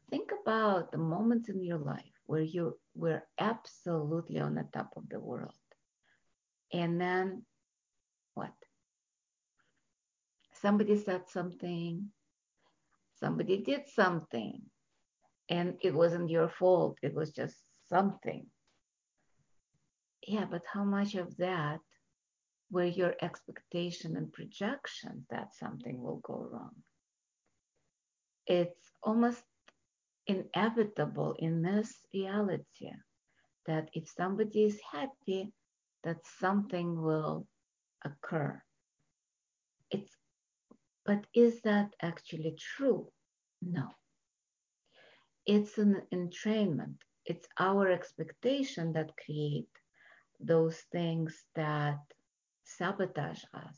think 0.09 0.31
about 0.41 0.91
the 0.91 0.97
moments 0.97 1.49
in 1.49 1.61
your 1.63 1.77
life 1.77 2.16
where 2.27 2.41
you 2.41 2.77
were 2.93 3.23
absolutely 3.39 4.39
on 4.39 4.55
the 4.55 4.67
top 4.73 4.91
of 4.95 5.09
the 5.09 5.19
world. 5.19 5.53
And 6.71 6.99
then 7.01 7.43
what? 8.33 8.53
Somebody 10.61 10.97
said 10.97 11.29
something, 11.29 12.09
somebody 13.19 13.63
did 13.63 13.87
something, 13.87 14.61
and 15.49 15.75
it 15.81 15.93
wasn't 15.93 16.29
your 16.29 16.49
fault, 16.49 16.97
it 17.01 17.13
was 17.13 17.31
just 17.31 17.55
something. 17.89 18.45
Yeah, 20.27 20.45
but 20.49 20.63
how 20.71 20.83
much 20.83 21.15
of 21.15 21.37
that 21.37 21.79
were 22.69 22.83
your 22.83 23.15
expectation 23.21 24.17
and 24.17 24.33
projection 24.33 25.25
that 25.29 25.55
something 25.55 26.01
will 26.01 26.17
go 26.17 26.49
wrong? 26.51 26.75
It's 28.45 28.91
almost 29.01 29.41
inevitable 30.27 31.35
in 31.39 31.61
this 31.61 31.93
reality 32.13 32.91
that 33.65 33.89
if 33.93 34.09
somebody 34.09 34.65
is 34.65 34.79
happy, 34.91 35.51
that 36.03 36.17
something 36.39 37.01
will 37.01 37.47
occur. 38.05 38.61
It's, 39.91 40.15
but 41.05 41.25
is 41.33 41.61
that 41.61 41.93
actually 42.01 42.55
true? 42.57 43.07
No. 43.61 43.89
It's 45.45 45.77
an 45.77 46.01
entrainment. 46.13 46.97
It's 47.25 47.47
our 47.57 47.89
expectation 47.89 48.93
that 48.93 49.17
create 49.25 49.69
those 50.39 50.77
things 50.91 51.43
that 51.55 51.99
sabotage 52.63 53.43
us, 53.53 53.77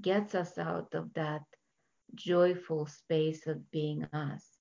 gets 0.00 0.34
us 0.34 0.56
out 0.58 0.94
of 0.94 1.12
that 1.14 1.42
joyful 2.14 2.86
space 2.86 3.46
of 3.46 3.70
being 3.70 4.04
us 4.12 4.57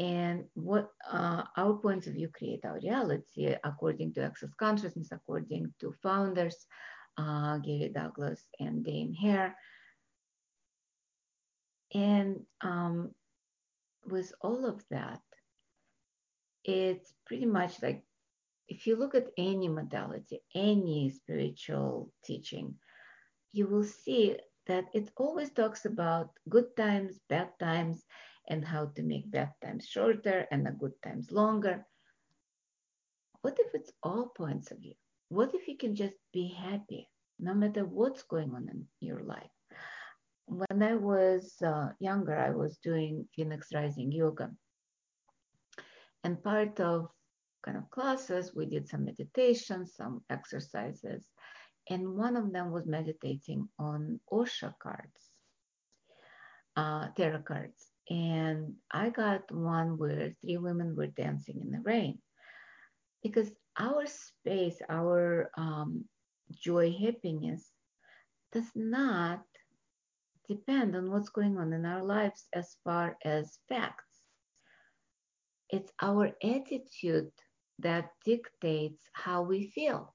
and 0.00 0.44
what 0.54 0.88
uh, 1.12 1.42
our 1.58 1.74
points 1.74 2.06
of 2.06 2.14
view 2.14 2.28
create 2.28 2.64
our 2.64 2.80
reality 2.82 3.54
according 3.64 4.14
to 4.14 4.24
access 4.24 4.48
consciousness 4.58 5.08
according 5.12 5.72
to 5.78 5.92
founders 6.02 6.66
uh, 7.18 7.58
gary 7.58 7.90
douglas 7.94 8.40
and 8.58 8.82
Dain 8.82 9.12
Heer. 9.12 9.54
And 11.92 12.40
um, 12.62 13.10
with 14.06 14.32
all 14.40 14.64
of 14.64 14.82
that 14.90 15.20
it's 16.64 17.12
pretty 17.26 17.46
much 17.46 17.82
like 17.82 18.02
if 18.68 18.86
you 18.86 18.96
look 18.96 19.14
at 19.14 19.28
any 19.36 19.68
modality 19.68 20.40
any 20.54 21.10
spiritual 21.10 22.10
teaching 22.24 22.74
you 23.52 23.66
will 23.66 23.84
see 23.84 24.36
that 24.66 24.84
it 24.94 25.10
always 25.16 25.50
talks 25.50 25.84
about 25.84 26.30
good 26.48 26.76
times 26.76 27.18
bad 27.28 27.48
times 27.58 28.04
and 28.50 28.64
how 28.64 28.86
to 28.96 29.02
make 29.02 29.30
bad 29.30 29.52
times 29.62 29.86
shorter 29.86 30.46
and 30.50 30.66
the 30.66 30.72
good 30.72 30.92
times 31.02 31.30
longer. 31.30 31.86
What 33.42 33.56
if 33.58 33.74
it's 33.74 33.92
all 34.02 34.32
points 34.36 34.70
of 34.72 34.78
view? 34.78 34.94
What 35.28 35.54
if 35.54 35.68
you 35.68 35.78
can 35.78 35.94
just 35.94 36.16
be 36.32 36.48
happy 36.48 37.08
no 37.38 37.54
matter 37.54 37.84
what's 37.84 38.24
going 38.24 38.52
on 38.54 38.68
in 38.68 38.84
your 39.00 39.22
life? 39.22 39.54
When 40.46 40.82
I 40.82 40.96
was 40.96 41.54
uh, 41.64 41.90
younger, 42.00 42.36
I 42.36 42.50
was 42.50 42.76
doing 42.78 43.28
Phoenix 43.34 43.68
Rising 43.72 44.10
Yoga. 44.10 44.50
And 46.24 46.42
part 46.42 46.80
of 46.80 47.08
kind 47.62 47.78
of 47.78 47.88
classes, 47.90 48.52
we 48.54 48.66
did 48.66 48.88
some 48.88 49.04
meditation, 49.04 49.86
some 49.86 50.22
exercises. 50.28 51.24
And 51.88 52.16
one 52.16 52.36
of 52.36 52.52
them 52.52 52.72
was 52.72 52.84
meditating 52.86 53.68
on 53.78 54.18
Osho 54.30 54.74
cards, 54.82 55.30
uh, 56.76 57.08
tarot 57.16 57.42
cards. 57.42 57.89
And 58.10 58.74
I 58.90 59.10
got 59.10 59.50
one 59.52 59.96
where 59.96 60.34
three 60.40 60.56
women 60.56 60.96
were 60.96 61.06
dancing 61.06 61.60
in 61.60 61.70
the 61.70 61.80
rain. 61.80 62.18
Because 63.22 63.50
our 63.78 64.04
space, 64.06 64.76
our 64.88 65.50
um, 65.56 66.04
joy, 66.52 66.90
happiness 66.90 67.70
does 68.52 68.68
not 68.74 69.42
depend 70.48 70.96
on 70.96 71.12
what's 71.12 71.28
going 71.28 71.56
on 71.56 71.72
in 71.72 71.86
our 71.86 72.02
lives 72.02 72.48
as 72.52 72.76
far 72.82 73.16
as 73.24 73.58
facts. 73.68 74.04
It's 75.68 75.92
our 76.02 76.32
attitude 76.42 77.30
that 77.78 78.10
dictates 78.24 79.00
how 79.12 79.42
we 79.42 79.70
feel. 79.70 80.14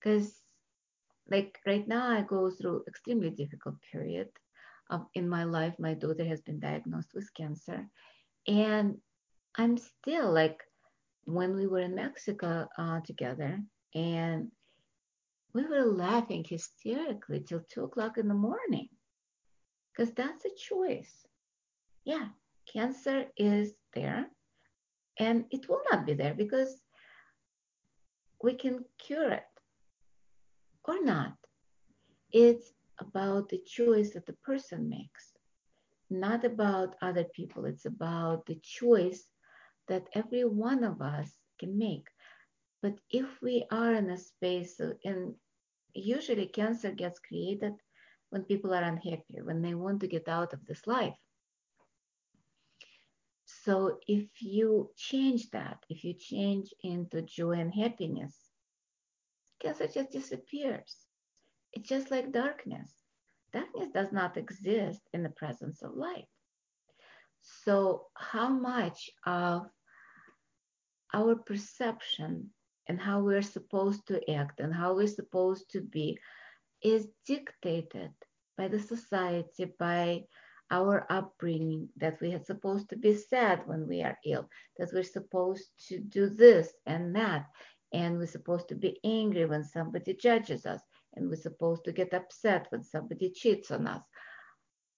Because 0.00 0.32
like 1.30 1.58
right 1.66 1.86
now 1.86 2.08
I 2.08 2.22
go 2.22 2.50
through 2.50 2.84
extremely 2.88 3.30
difficult 3.30 3.76
period 3.92 4.28
um, 4.94 5.06
in 5.14 5.28
my 5.28 5.44
life, 5.44 5.74
my 5.78 5.94
daughter 5.94 6.24
has 6.24 6.40
been 6.42 6.60
diagnosed 6.60 7.10
with 7.14 7.34
cancer. 7.34 7.86
And 8.46 8.96
I'm 9.56 9.78
still 9.78 10.32
like, 10.32 10.62
when 11.24 11.56
we 11.56 11.66
were 11.66 11.80
in 11.80 11.94
Mexico 11.94 12.68
uh, 12.78 13.00
together, 13.00 13.60
and 13.94 14.50
we 15.54 15.64
were 15.64 15.84
laughing 15.84 16.44
hysterically 16.48 17.40
till 17.40 17.62
two 17.70 17.84
o'clock 17.84 18.18
in 18.18 18.28
the 18.28 18.34
morning. 18.34 18.88
because 19.92 20.12
that's 20.14 20.44
a 20.44 20.50
choice. 20.56 21.26
Yeah, 22.04 22.28
cancer 22.72 23.26
is 23.36 23.72
there 23.94 24.26
and 25.18 25.44
it 25.50 25.68
will 25.68 25.82
not 25.90 26.06
be 26.06 26.14
there 26.14 26.34
because 26.34 26.80
we 28.42 28.54
can 28.54 28.84
cure 28.98 29.30
it 29.30 29.44
or 30.84 31.02
not. 31.04 31.34
It's 32.32 32.72
about 33.08 33.48
the 33.48 33.58
choice 33.58 34.12
that 34.14 34.26
the 34.26 34.36
person 34.44 34.88
makes, 34.88 35.32
not 36.10 36.44
about 36.44 36.96
other 37.02 37.24
people. 37.24 37.64
It's 37.64 37.86
about 37.86 38.46
the 38.46 38.58
choice 38.62 39.26
that 39.88 40.08
every 40.14 40.44
one 40.44 40.84
of 40.84 41.00
us 41.00 41.30
can 41.58 41.78
make. 41.78 42.08
But 42.82 42.98
if 43.10 43.26
we 43.42 43.64
are 43.70 43.94
in 43.94 44.10
a 44.10 44.18
space, 44.18 44.80
and 45.04 45.34
usually 45.94 46.46
cancer 46.46 46.90
gets 46.92 47.18
created 47.20 47.74
when 48.30 48.42
people 48.44 48.74
are 48.74 48.82
unhappy, 48.82 49.40
when 49.42 49.62
they 49.62 49.74
want 49.74 50.00
to 50.00 50.08
get 50.08 50.28
out 50.28 50.52
of 50.52 50.64
this 50.66 50.86
life. 50.86 51.16
So 53.46 53.98
if 54.06 54.26
you 54.40 54.90
change 54.96 55.50
that, 55.50 55.78
if 55.88 56.04
you 56.04 56.14
change 56.14 56.72
into 56.82 57.22
joy 57.22 57.52
and 57.52 57.72
happiness, 57.72 58.36
cancer 59.60 59.86
just 59.86 60.10
disappears. 60.10 61.03
It's 61.74 61.88
just 61.88 62.10
like 62.10 62.32
darkness. 62.32 62.92
Darkness 63.52 63.88
does 63.92 64.12
not 64.12 64.36
exist 64.36 65.00
in 65.12 65.22
the 65.22 65.30
presence 65.30 65.82
of 65.82 65.94
light. 65.96 66.28
So, 67.64 68.06
how 68.14 68.48
much 68.48 69.10
of 69.26 69.66
our 71.12 71.36
perception 71.36 72.50
and 72.88 73.00
how 73.00 73.20
we're 73.20 73.42
supposed 73.42 74.06
to 74.08 74.30
act 74.30 74.60
and 74.60 74.72
how 74.72 74.94
we're 74.94 75.06
supposed 75.06 75.70
to 75.70 75.80
be 75.80 76.18
is 76.82 77.06
dictated 77.26 78.10
by 78.56 78.68
the 78.68 78.80
society, 78.80 79.66
by 79.78 80.24
our 80.70 81.06
upbringing, 81.10 81.88
that 81.96 82.20
we 82.20 82.34
are 82.34 82.44
supposed 82.44 82.88
to 82.90 82.96
be 82.96 83.14
sad 83.14 83.62
when 83.66 83.86
we 83.88 84.02
are 84.02 84.18
ill, 84.24 84.48
that 84.78 84.90
we're 84.92 85.02
supposed 85.02 85.70
to 85.88 85.98
do 85.98 86.28
this 86.28 86.72
and 86.86 87.14
that, 87.14 87.46
and 87.92 88.18
we're 88.18 88.26
supposed 88.26 88.68
to 88.68 88.74
be 88.74 88.98
angry 89.04 89.46
when 89.46 89.64
somebody 89.64 90.14
judges 90.14 90.66
us, 90.66 90.80
and 91.14 91.28
we're 91.28 91.36
supposed 91.36 91.84
to 91.84 91.92
get 91.92 92.12
upset 92.14 92.66
when 92.70 92.82
somebody 92.82 93.30
cheats 93.30 93.70
on 93.70 93.86
us. 93.86 94.02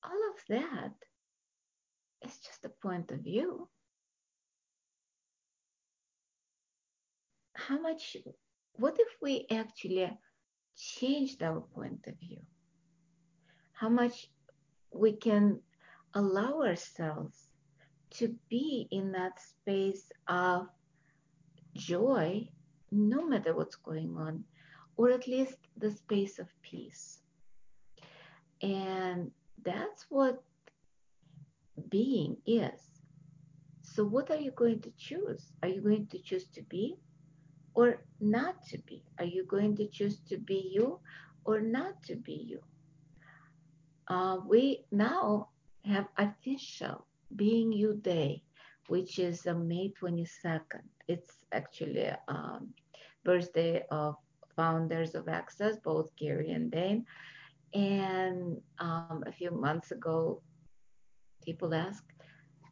All 0.03 0.11
of 0.11 0.43
that 0.49 0.93
is 2.25 2.39
just 2.39 2.65
a 2.65 2.71
point 2.83 3.11
of 3.11 3.21
view. 3.21 3.69
How 7.55 7.81
much, 7.81 8.17
what 8.75 8.97
if 8.99 9.09
we 9.21 9.47
actually 9.51 10.11
changed 10.77 11.43
our 11.43 11.61
point 11.61 12.05
of 12.07 12.19
view? 12.21 12.43
How 13.73 13.89
much 13.89 14.29
we 14.93 15.13
can 15.13 15.61
allow 16.15 16.63
ourselves 16.63 17.37
to 18.11 18.35
be 18.49 18.89
in 18.91 19.13
that 19.13 19.39
space 19.41 20.11
of 20.29 20.69
joy 21.75 22.49
no 22.91 23.27
matter 23.27 23.55
what's 23.55 23.77
going 23.77 24.17
on, 24.17 24.45
or 24.97 25.11
at 25.11 25.27
least 25.27 25.59
the 25.77 25.91
space 25.91 26.39
of 26.39 26.49
peace. 26.63 27.21
And 28.63 29.31
that's 29.65 30.07
what 30.09 30.43
being 31.89 32.37
is. 32.47 32.81
So, 33.83 34.05
what 34.05 34.31
are 34.31 34.41
you 34.41 34.51
going 34.53 34.81
to 34.81 34.91
choose? 34.97 35.53
Are 35.63 35.69
you 35.69 35.81
going 35.81 36.07
to 36.09 36.19
choose 36.19 36.47
to 36.55 36.63
be 36.63 36.97
or 37.75 38.03
not 38.21 38.63
to 38.67 38.79
be? 38.79 39.03
Are 39.19 39.25
you 39.25 39.45
going 39.45 39.77
to 39.77 39.87
choose 39.87 40.19
to 40.29 40.39
be 40.39 40.71
you 40.75 40.99
or 41.45 41.61
not 41.61 42.03
to 42.05 42.17
be 42.17 42.33
you? 42.51 42.61
Uh, 44.09 44.39
we 44.47 44.85
now 44.91 45.49
have 45.85 46.07
official 46.19 47.07
Being 47.35 47.73
You 47.73 47.95
Day, 47.95 48.43
which 48.89 49.19
is 49.19 49.47
uh, 49.47 49.55
May 49.55 49.93
22nd. 50.01 50.85
It's 51.09 51.39
actually 51.53 52.11
um, 52.29 52.75
birthday 53.25 53.85
of 53.91 54.17
founders 54.57 55.15
of 55.15 55.29
Access, 55.29 55.77
both 55.77 56.15
Gary 56.17 56.51
and 56.53 56.71
Dain. 56.71 57.05
And 57.75 58.61
um, 58.79 59.23
a 59.27 59.33
few 59.33 59.51
months 59.51 59.91
ago, 59.93 60.43
people 61.45 61.75
asked 61.75 62.13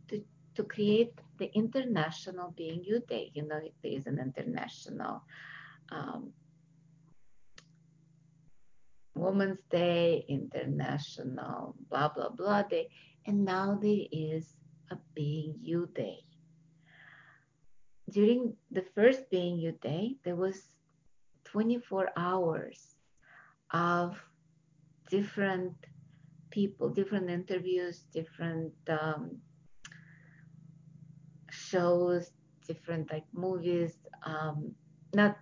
to, 0.08 0.24
to 0.54 0.64
create 0.64 1.12
the 1.38 1.50
International 1.54 2.54
Being 2.56 2.82
You 2.84 3.02
Day. 3.08 3.30
You 3.34 3.46
know, 3.46 3.60
there 3.82 3.92
is 3.92 4.06
an 4.06 4.18
international 4.18 5.22
um, 5.92 6.32
Women's 9.14 9.60
Day, 9.70 10.24
International 10.28 11.76
blah 11.88 12.08
blah 12.08 12.30
blah 12.30 12.62
Day, 12.62 12.88
and 13.26 13.44
now 13.44 13.78
there 13.80 14.06
is 14.10 14.54
a 14.90 14.96
Being 15.14 15.54
You 15.60 15.88
Day. 15.94 16.18
During 18.10 18.54
the 18.70 18.84
first 18.94 19.30
Being 19.30 19.58
You 19.58 19.72
Day, 19.80 20.16
there 20.24 20.36
was 20.36 20.60
24 21.54 22.10
hours 22.16 22.96
of 23.70 24.20
different 25.08 25.72
people, 26.50 26.88
different 26.90 27.30
interviews, 27.30 28.06
different 28.12 28.72
um, 28.88 29.38
shows, 31.52 32.32
different 32.66 33.12
like 33.12 33.22
movies, 33.32 33.92
um, 34.26 34.74
not 35.14 35.38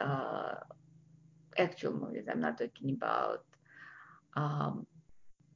uh, 0.00 0.54
actual 1.56 1.92
movies. 1.92 2.24
I'm 2.28 2.40
not 2.40 2.58
talking 2.58 2.90
about 2.90 3.44
um, 4.34 4.84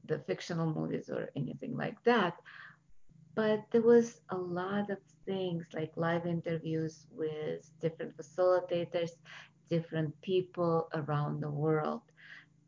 the 0.06 0.20
fictional 0.20 0.72
movies 0.72 1.10
or 1.10 1.30
anything 1.34 1.76
like 1.76 1.98
that. 2.04 2.34
But 3.34 3.64
there 3.72 3.82
was 3.82 4.20
a 4.30 4.36
lot 4.36 4.90
of 4.90 4.98
things 5.26 5.66
like 5.74 5.90
live 5.96 6.26
interviews 6.26 7.08
with 7.10 7.68
different 7.80 8.16
facilitators, 8.16 9.10
different 9.70 10.20
people 10.22 10.88
around 10.94 11.40
the 11.40 11.50
world 11.50 12.02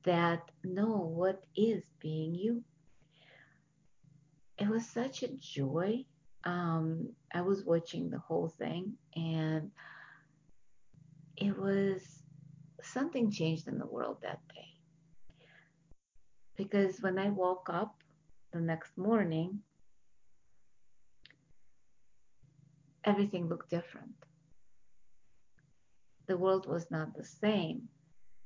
that 0.04 0.50
know 0.64 0.96
what 0.96 1.42
is 1.56 1.82
being 2.00 2.34
you. 2.34 2.62
It 4.58 4.68
was 4.68 4.86
such 4.86 5.22
a 5.22 5.28
joy. 5.28 6.04
Um, 6.44 7.10
I 7.34 7.40
was 7.42 7.64
watching 7.64 8.08
the 8.08 8.20
whole 8.20 8.48
thing 8.48 8.94
and 9.14 9.70
it 11.36 11.58
was 11.58 12.22
something 12.82 13.30
changed 13.30 13.68
in 13.68 13.78
the 13.78 13.86
world 13.86 14.18
that 14.22 14.40
day. 14.54 14.68
Because 16.56 17.00
when 17.00 17.18
I 17.18 17.28
woke 17.28 17.68
up 17.70 17.96
the 18.52 18.60
next 18.60 18.96
morning, 18.96 19.60
everything 23.04 23.48
looked 23.48 23.70
different. 23.70 24.25
The 26.26 26.36
world 26.36 26.66
was 26.66 26.90
not 26.90 27.14
the 27.14 27.24
same 27.24 27.88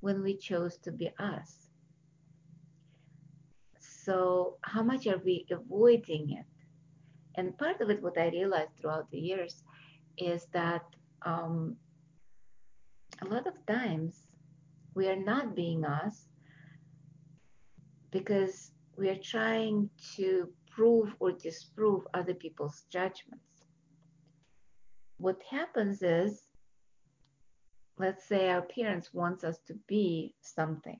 when 0.00 0.22
we 0.22 0.36
chose 0.36 0.76
to 0.78 0.92
be 0.92 1.10
us. 1.18 1.68
So, 3.78 4.56
how 4.62 4.82
much 4.82 5.06
are 5.06 5.20
we 5.24 5.46
avoiding 5.50 6.30
it? 6.30 6.46
And 7.36 7.56
part 7.58 7.80
of 7.80 7.90
it, 7.90 8.02
what 8.02 8.18
I 8.18 8.28
realized 8.28 8.76
throughout 8.80 9.10
the 9.10 9.18
years, 9.18 9.62
is 10.18 10.46
that 10.52 10.82
um, 11.24 11.76
a 13.22 13.26
lot 13.26 13.46
of 13.46 13.54
times 13.66 14.22
we 14.94 15.08
are 15.08 15.16
not 15.16 15.54
being 15.54 15.84
us 15.84 16.26
because 18.10 18.72
we 18.96 19.08
are 19.08 19.22
trying 19.22 19.88
to 20.16 20.48
prove 20.70 21.14
or 21.20 21.32
disprove 21.32 22.06
other 22.14 22.34
people's 22.34 22.84
judgments. 22.90 23.64
What 25.18 25.40
happens 25.48 26.02
is, 26.02 26.42
let's 28.00 28.24
say 28.24 28.48
our 28.48 28.62
parents 28.62 29.12
wants 29.12 29.44
us 29.44 29.58
to 29.66 29.74
be 29.86 30.34
something, 30.40 30.98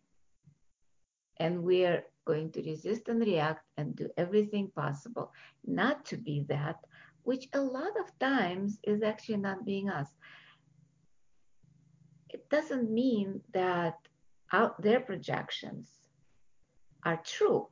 and 1.38 1.62
we're 1.62 2.04
going 2.26 2.52
to 2.52 2.62
resist 2.62 3.08
and 3.08 3.20
react 3.20 3.64
and 3.78 3.96
do 3.96 4.08
everything 4.18 4.70
possible 4.76 5.32
not 5.64 6.04
to 6.04 6.16
be 6.16 6.44
that, 6.48 6.76
which 7.22 7.48
a 7.54 7.60
lot 7.60 7.98
of 7.98 8.18
times 8.18 8.78
is 8.82 9.02
actually 9.02 9.38
not 9.38 9.64
being 9.64 9.88
us. 9.88 10.08
It 12.28 12.48
doesn't 12.50 12.90
mean 12.90 13.40
that 13.54 13.96
out 14.52 14.80
their 14.82 15.00
projections 15.00 15.88
are 17.04 17.20
true, 17.24 17.68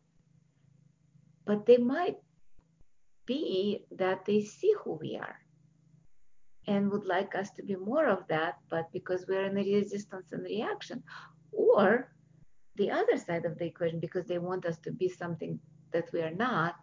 but 1.45 1.67
they 1.67 1.77
might 1.77 2.17
be 3.27 3.85
that 3.93 4.25
they 4.25 4.43
see 4.43 4.75
who 4.83 4.95
we 4.95 5.17
are 5.17 5.39
and 6.69 6.93
would 6.93 7.07
like 7.07 7.35
us 7.35 7.51
to 7.53 7.63
be 7.63 7.75
more 7.75 8.07
of 8.07 8.29
that, 8.29 8.59
but 8.69 8.93
because 8.93 9.25
we're 9.27 9.47
in 9.47 9.57
a 9.59 9.65
resistance 9.65 10.27
and 10.33 10.43
reaction, 10.45 11.03
or 11.51 12.13
the 12.77 12.91
other 12.91 13.17
side 13.17 13.47
of 13.47 13.59
the 13.59 13.65
equation, 13.65 13.99
because 13.99 14.27
they 14.27 14.39
want 14.39 14.67
us 14.67 14.77
to 14.79 14.93
be 14.93 15.09
something 15.09 15.59
that 15.93 16.13
we 16.13 16.21
are 16.21 16.35
not, 16.35 16.75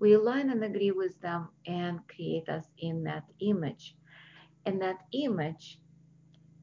we 0.00 0.14
align 0.14 0.50
and 0.50 0.64
agree 0.64 0.92
with 0.92 1.20
them 1.20 1.48
and 1.66 2.00
create 2.08 2.48
us 2.48 2.64
in 2.78 3.04
that 3.04 3.24
image. 3.40 3.96
And 4.64 4.80
that 4.80 4.98
image 5.12 5.78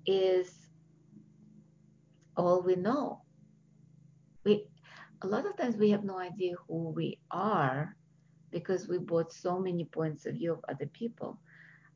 is 0.08 0.68
all 2.36 2.62
we 2.62 2.76
know. 2.76 3.22
We 4.44 4.68
a 5.22 5.28
lot 5.28 5.46
of 5.46 5.56
times 5.58 5.78
we 5.78 5.90
have 5.92 6.04
no 6.04 6.20
idea 6.20 6.56
who 6.68 6.90
we 6.90 7.20
are 7.32 7.96
because 8.52 8.88
we 8.88 8.98
bought 8.98 9.32
so 9.32 9.60
many 9.60 9.86
points 9.86 10.26
of 10.26 10.36
view 10.36 10.54
of 10.54 10.66
other 10.70 10.88
people. 10.88 11.40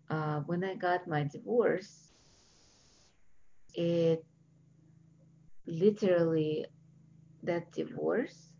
Uh, 0.10 0.39
when 0.41 0.64
I 0.64 0.76
got 0.76 1.07
my 1.07 1.24
divorce, 1.24 2.12
it 3.76 4.26
literally 5.68 6.66
that 7.43 7.72
divorce 7.72 8.53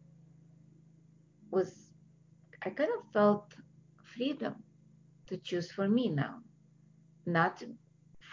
was 1.50 1.89
I 2.64 2.70
kind 2.70 2.91
of 2.97 3.12
felt 3.12 3.56
freedom 4.16 4.56
to 5.28 5.38
choose 5.38 5.72
for 5.72 5.88
me 5.88 6.10
now, 6.10 6.41
not 7.26 7.64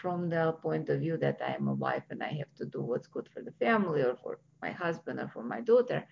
from 0.00 0.28
the 0.28 0.52
point 0.62 0.88
of 0.90 1.00
view 1.00 1.16
that 1.18 1.40
I 1.40 1.54
am 1.54 1.68
a 1.68 1.74
wife 1.74 2.04
and 2.10 2.22
I 2.22 2.32
have 2.32 2.52
to 2.56 2.66
do 2.66 2.82
what's 2.82 3.06
good 3.06 3.28
for 3.32 3.42
the 3.42 3.52
family 3.52 4.02
or 4.02 4.16
for 4.22 4.40
my 4.60 4.72
husband 4.72 5.20
or 5.20 5.28
for 5.28 5.42
my 5.42 5.60
daughter. 5.60 6.06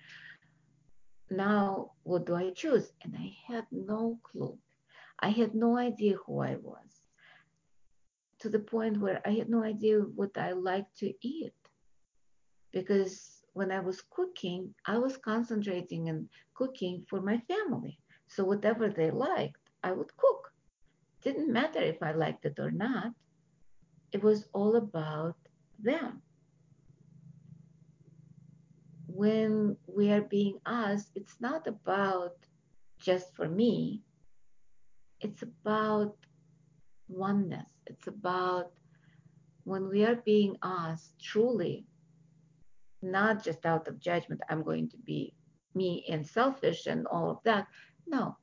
Now, 1.30 1.92
what 2.05 2.26
do 2.26 2.34
I 2.34 2.50
choose? 2.50 2.92
And 3.02 3.14
I 3.16 3.36
had 3.46 3.66
no 3.70 4.18
clue. 4.22 4.57
I 5.18 5.30
had 5.30 5.55
no 5.55 5.76
idea 5.76 6.16
who 6.24 6.40
I 6.40 6.57
was 6.57 6.93
to 8.45 8.51
the 8.51 8.59
point 8.59 9.01
where 9.01 9.22
I 9.24 9.30
had 9.30 9.49
no 9.49 9.64
idea 9.64 10.01
what 10.01 10.36
I 10.36 10.53
like 10.53 10.84
to 10.99 11.14
eat. 11.22 11.55
Because 12.72 13.40
when 13.55 13.72
I 13.72 13.80
was 13.80 14.03
cooking, 14.11 14.74
I 14.84 14.99
was 14.99 15.16
concentrating 15.16 16.11
and 16.11 16.28
cooking 16.53 17.07
for 17.09 17.22
my 17.22 17.38
family. 17.49 17.99
So 18.28 18.45
whatever 18.45 18.90
they 18.90 19.11
liked, 19.11 19.64
I 19.82 19.92
would 19.92 20.14
cook. 20.18 20.53
Didn't 21.22 21.51
matter 21.51 21.80
if 21.80 22.03
I 22.03 22.12
liked 22.12 22.45
it 22.45 22.59
or 22.59 22.70
not. 22.70 23.12
It 24.12 24.22
was 24.22 24.47
all 24.53 24.76
about 24.76 25.36
them. 25.82 26.20
When 29.07 29.74
we 29.86 30.11
are 30.12 30.20
being 30.36 30.59
us, 30.66 31.11
it's 31.14 31.40
not 31.40 31.66
about 31.66 32.36
just 33.01 33.34
for 33.34 33.49
me. 33.49 34.03
It's 35.22 35.40
about 35.40 36.14
oneness. 37.09 37.74
It's 37.87 38.07
about 38.07 38.72
when 39.64 39.89
we 39.89 40.05
are 40.05 40.16
being 40.16 40.57
us 40.62 41.12
truly, 41.20 41.87
not 43.03 43.43
just 43.43 43.66
out 43.66 43.89
of 43.89 44.01
judgment, 44.01 44.41
I'm 44.49 44.62
going 44.62 44.89
to 44.91 44.97
be 44.99 45.35
me 45.74 46.05
and 46.09 46.26
selfish 46.26 46.87
and 46.87 47.07
all 47.07 47.30
of 47.30 47.39
that. 47.45 47.66
No, 48.07 48.37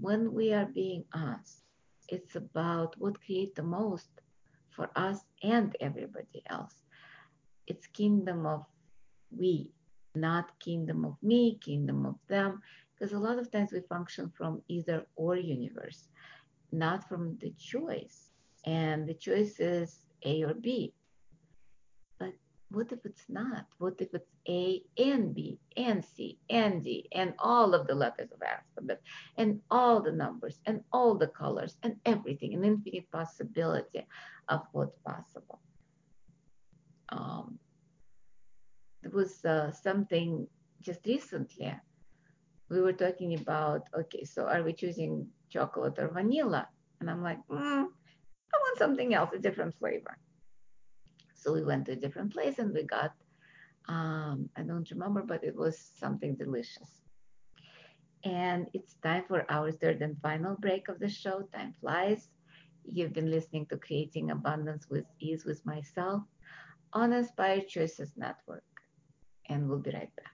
when 0.00 0.32
we 0.32 0.52
are 0.52 0.66
being 0.66 1.04
us, 1.12 1.62
it's 2.08 2.36
about 2.36 2.94
what 2.98 3.20
creates 3.24 3.56
the 3.56 3.62
most 3.62 4.08
for 4.70 4.90
us 4.96 5.20
and 5.42 5.76
everybody 5.80 6.42
else. 6.50 6.74
It's 7.66 7.86
kingdom 7.86 8.44
of 8.46 8.64
we, 9.30 9.70
not 10.14 10.58
kingdom 10.58 11.04
of 11.04 11.16
me, 11.22 11.58
kingdom 11.62 12.04
of 12.06 12.16
them, 12.28 12.60
because 12.94 13.12
a 13.12 13.18
lot 13.18 13.38
of 13.38 13.50
times 13.50 13.72
we 13.72 13.80
function 13.80 14.30
from 14.36 14.62
either 14.68 15.06
or 15.16 15.36
universe, 15.36 16.08
not 16.72 17.08
from 17.08 17.38
the 17.40 17.50
choice. 17.58 18.23
And 18.64 19.06
the 19.06 19.14
choice 19.14 19.60
is 19.60 20.06
A 20.24 20.42
or 20.44 20.54
B. 20.54 20.94
But 22.18 22.32
what 22.70 22.92
if 22.92 23.04
it's 23.04 23.24
not? 23.28 23.66
What 23.78 23.94
if 23.98 24.14
it's 24.14 24.30
A 24.48 24.82
and 24.98 25.34
B 25.34 25.58
and 25.76 26.04
C 26.04 26.38
and 26.48 26.82
D 26.82 27.08
and 27.12 27.34
all 27.38 27.74
of 27.74 27.86
the 27.86 27.94
letters 27.94 28.30
of 28.32 28.40
alphabet 28.42 29.00
and 29.36 29.60
all 29.70 30.00
the 30.00 30.12
numbers 30.12 30.60
and 30.66 30.82
all 30.92 31.14
the 31.14 31.28
colors 31.28 31.76
and 31.82 31.96
everything, 32.06 32.54
an 32.54 32.64
infinite 32.64 33.10
possibility 33.10 34.06
of 34.48 34.62
what's 34.72 34.98
possible. 34.98 35.60
Um, 37.10 37.58
there 39.02 39.12
was 39.12 39.44
uh, 39.44 39.70
something 39.70 40.46
just 40.80 41.04
recently. 41.06 41.74
We 42.70 42.80
were 42.80 42.92
talking 42.92 43.34
about, 43.34 43.88
okay, 43.94 44.24
so 44.24 44.46
are 44.46 44.62
we 44.62 44.72
choosing 44.72 45.28
chocolate 45.50 45.98
or 45.98 46.08
vanilla? 46.08 46.68
And 47.00 47.10
I'm 47.10 47.22
like, 47.22 47.38
mm, 47.48 47.86
I 48.54 48.58
want 48.64 48.78
something 48.78 49.14
else, 49.14 49.30
a 49.34 49.38
different 49.38 49.74
flavor. 49.78 50.16
So 51.34 51.52
we 51.52 51.62
went 51.62 51.86
to 51.86 51.92
a 51.92 51.96
different 51.96 52.32
place 52.32 52.58
and 52.58 52.72
we 52.72 52.84
got, 52.84 53.12
um, 53.88 54.48
I 54.56 54.62
don't 54.62 54.90
remember, 54.90 55.22
but 55.22 55.44
it 55.44 55.54
was 55.54 55.78
something 55.98 56.34
delicious. 56.36 56.90
And 58.24 58.66
it's 58.72 58.94
time 59.02 59.24
for 59.28 59.44
our 59.50 59.70
third 59.70 60.00
and 60.00 60.18
final 60.22 60.56
break 60.56 60.88
of 60.88 60.98
the 60.98 61.08
show. 61.08 61.42
Time 61.52 61.74
flies. 61.80 62.30
You've 62.90 63.12
been 63.12 63.30
listening 63.30 63.66
to 63.66 63.76
Creating 63.76 64.30
Abundance 64.30 64.86
with 64.88 65.04
Ease 65.20 65.44
with 65.44 65.64
myself 65.66 66.22
on 66.92 67.12
Inspired 67.12 67.68
Choices 67.68 68.12
Network. 68.16 68.64
And 69.48 69.68
we'll 69.68 69.80
be 69.80 69.90
right 69.90 70.14
back. 70.16 70.33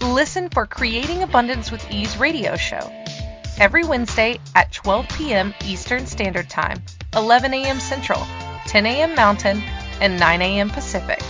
Listen 0.00 0.48
for 0.48 0.66
Creating 0.66 1.22
Abundance 1.22 1.70
with 1.70 1.88
Ease 1.90 2.16
radio 2.16 2.56
show 2.56 2.90
every 3.58 3.84
Wednesday 3.84 4.40
at 4.54 4.72
12 4.72 5.06
p.m. 5.08 5.52
Eastern 5.64 6.06
Standard 6.06 6.48
Time, 6.48 6.80
11 7.14 7.52
a.m. 7.52 7.78
Central, 7.80 8.24
10 8.66 8.86
a.m. 8.86 9.16
Mountain, 9.16 9.60
and 10.00 10.18
9 10.18 10.42
a.m. 10.42 10.70
Pacific 10.70 11.20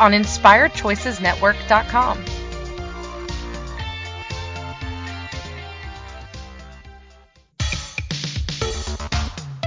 on 0.00 0.10
InspiredChoicesNetwork.com. 0.12 2.24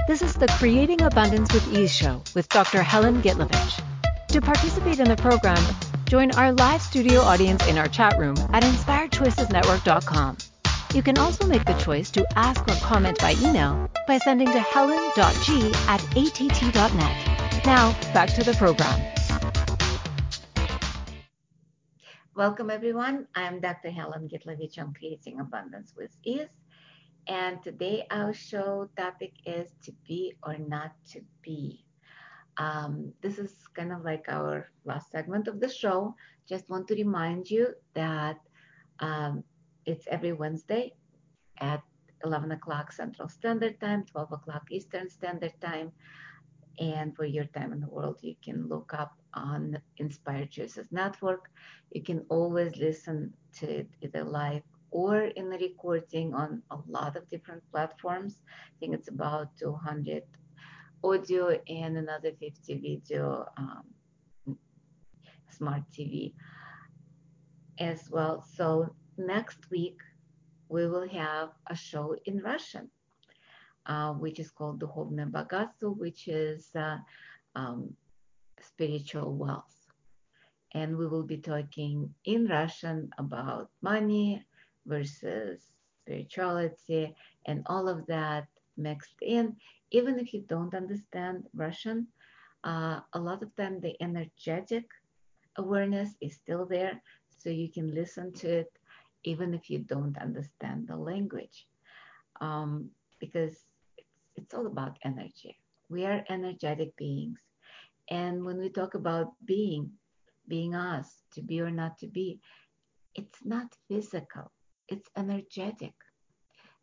This 0.08 0.22
is 0.22 0.34
the 0.34 0.48
Creating 0.58 1.02
Abundance 1.02 1.54
with 1.54 1.72
Ease 1.72 1.94
show 1.94 2.20
with 2.34 2.48
Dr. 2.48 2.82
Helen 2.82 3.22
Gitlovich. 3.22 3.80
To 4.28 4.40
participate 4.40 4.98
in 4.98 5.08
the 5.08 5.16
program, 5.16 5.62
join 6.06 6.30
our 6.32 6.52
live 6.52 6.82
studio 6.82 7.20
audience 7.20 7.66
in 7.66 7.78
our 7.78 7.88
chat 7.88 8.18
room 8.18 8.36
at 8.52 8.62
inspiredchoicesnetwork.com. 8.62 10.36
You 10.94 11.02
can 11.02 11.18
also 11.18 11.46
make 11.46 11.64
the 11.64 11.74
choice 11.74 12.10
to 12.12 12.26
ask 12.36 12.66
or 12.68 12.74
comment 12.76 13.18
by 13.18 13.34
email 13.42 13.90
by 14.06 14.18
sending 14.18 14.46
to 14.46 14.60
helen.g 14.60 15.72
at 15.88 16.16
att.net. 16.16 17.64
Now, 17.66 17.92
back 18.12 18.32
to 18.34 18.44
the 18.44 18.54
program. 18.54 19.00
Welcome, 22.36 22.70
everyone. 22.70 23.26
I'm 23.34 23.60
Dr. 23.60 23.90
Helen 23.90 24.28
Gitlovich 24.28 24.78
on 24.78 24.92
Creating 24.92 25.40
Abundance 25.40 25.94
with 25.96 26.10
Ease. 26.24 26.48
And 27.26 27.62
today 27.62 28.06
our 28.10 28.34
show 28.34 28.90
topic 28.96 29.32
is 29.46 29.68
to 29.84 29.92
be 30.06 30.34
or 30.42 30.58
not 30.58 30.92
to 31.12 31.20
be. 31.42 31.83
Um, 32.56 33.12
this 33.20 33.38
is 33.38 33.52
kind 33.74 33.92
of 33.92 34.04
like 34.04 34.26
our 34.28 34.68
last 34.84 35.10
segment 35.10 35.48
of 35.48 35.60
the 35.60 35.68
show. 35.68 36.14
Just 36.48 36.68
want 36.68 36.88
to 36.88 36.94
remind 36.94 37.50
you 37.50 37.74
that 37.94 38.38
um, 39.00 39.42
it's 39.86 40.06
every 40.08 40.32
Wednesday 40.32 40.92
at 41.58 41.82
11 42.24 42.52
o'clock 42.52 42.92
Central 42.92 43.28
Standard 43.28 43.80
Time, 43.80 44.04
12 44.10 44.32
o'clock 44.32 44.62
Eastern 44.70 45.10
Standard 45.10 45.52
Time. 45.60 45.92
And 46.78 47.14
for 47.14 47.24
your 47.24 47.44
time 47.44 47.72
in 47.72 47.80
the 47.80 47.88
world, 47.88 48.18
you 48.22 48.34
can 48.42 48.68
look 48.68 48.94
up 48.94 49.16
on 49.34 49.78
Inspired 49.98 50.50
Choices 50.50 50.90
Network. 50.90 51.50
You 51.92 52.02
can 52.02 52.24
always 52.28 52.76
listen 52.76 53.32
to 53.58 53.80
it 53.80 53.88
either 54.00 54.24
live 54.24 54.62
or 54.90 55.24
in 55.24 55.50
the 55.50 55.58
recording 55.58 56.34
on 56.34 56.62
a 56.70 56.78
lot 56.88 57.16
of 57.16 57.28
different 57.28 57.62
platforms. 57.70 58.38
I 58.48 58.74
think 58.80 58.94
it's 58.94 59.08
about 59.08 59.56
200 59.56 60.22
audio 61.04 61.58
and 61.68 61.98
another 61.98 62.32
50 62.40 62.74
video 62.78 63.46
um, 63.56 64.56
smart 65.50 65.82
TV 65.92 66.32
as 67.78 68.08
well. 68.10 68.44
So 68.56 68.94
next 69.18 69.70
week 69.70 69.98
we 70.68 70.86
will 70.86 71.08
have 71.08 71.50
a 71.68 71.76
show 71.76 72.16
in 72.24 72.38
Russian, 72.38 72.90
uh, 73.86 74.12
which 74.14 74.40
is 74.40 74.50
called 74.50 74.80
Duhovne 74.80 75.30
Bagatstvo, 75.30 75.96
which 75.96 76.26
is 76.26 76.70
uh, 76.74 76.96
um, 77.54 77.94
spiritual 78.60 79.34
wealth. 79.34 79.76
And 80.72 80.96
we 80.96 81.06
will 81.06 81.22
be 81.22 81.38
talking 81.38 82.12
in 82.24 82.46
Russian 82.46 83.10
about 83.18 83.70
money 83.82 84.44
versus 84.86 85.60
spirituality 86.02 87.14
and 87.46 87.62
all 87.66 87.88
of 87.88 88.06
that 88.06 88.48
mixed 88.76 89.20
in. 89.22 89.56
Even 89.90 90.18
if 90.18 90.34
you 90.34 90.44
don't 90.48 90.74
understand 90.74 91.44
Russian, 91.54 92.08
Uh, 92.64 93.04
a 93.12 93.20
lot 93.20 93.44
of 93.44 93.52
time, 93.60 93.76
the 93.76 93.92
energetic 94.00 94.88
awareness 95.60 96.16
is 96.24 96.32
still 96.40 96.64
there, 96.64 96.96
so 97.28 97.52
you 97.52 97.68
can 97.68 97.92
listen 97.92 98.32
to 98.32 98.48
it 98.48 98.72
even 99.22 99.52
if 99.52 99.68
you 99.68 99.84
don't 99.84 100.16
understand 100.16 100.88
the 100.88 100.96
language, 100.96 101.68
um, 102.40 102.88
because 103.20 103.68
it's, 104.00 104.16
it's 104.36 104.54
all 104.56 104.66
about 104.66 104.96
energy. 105.04 105.60
We 105.92 106.08
are 106.08 106.24
energetic 106.32 106.96
beings. 106.96 107.40
And 108.08 108.44
when 108.46 108.56
we 108.56 108.70
talk 108.72 108.94
about 108.96 109.36
being, 109.44 109.92
being 110.48 110.72
us, 110.72 111.08
to 111.34 111.42
be 111.42 111.60
or 111.60 111.70
not 111.70 112.00
to 112.00 112.08
be, 112.08 112.40
it's 113.12 113.44
not 113.44 113.76
physical, 113.88 114.48
it's 114.88 115.10
energetic. 115.16 115.92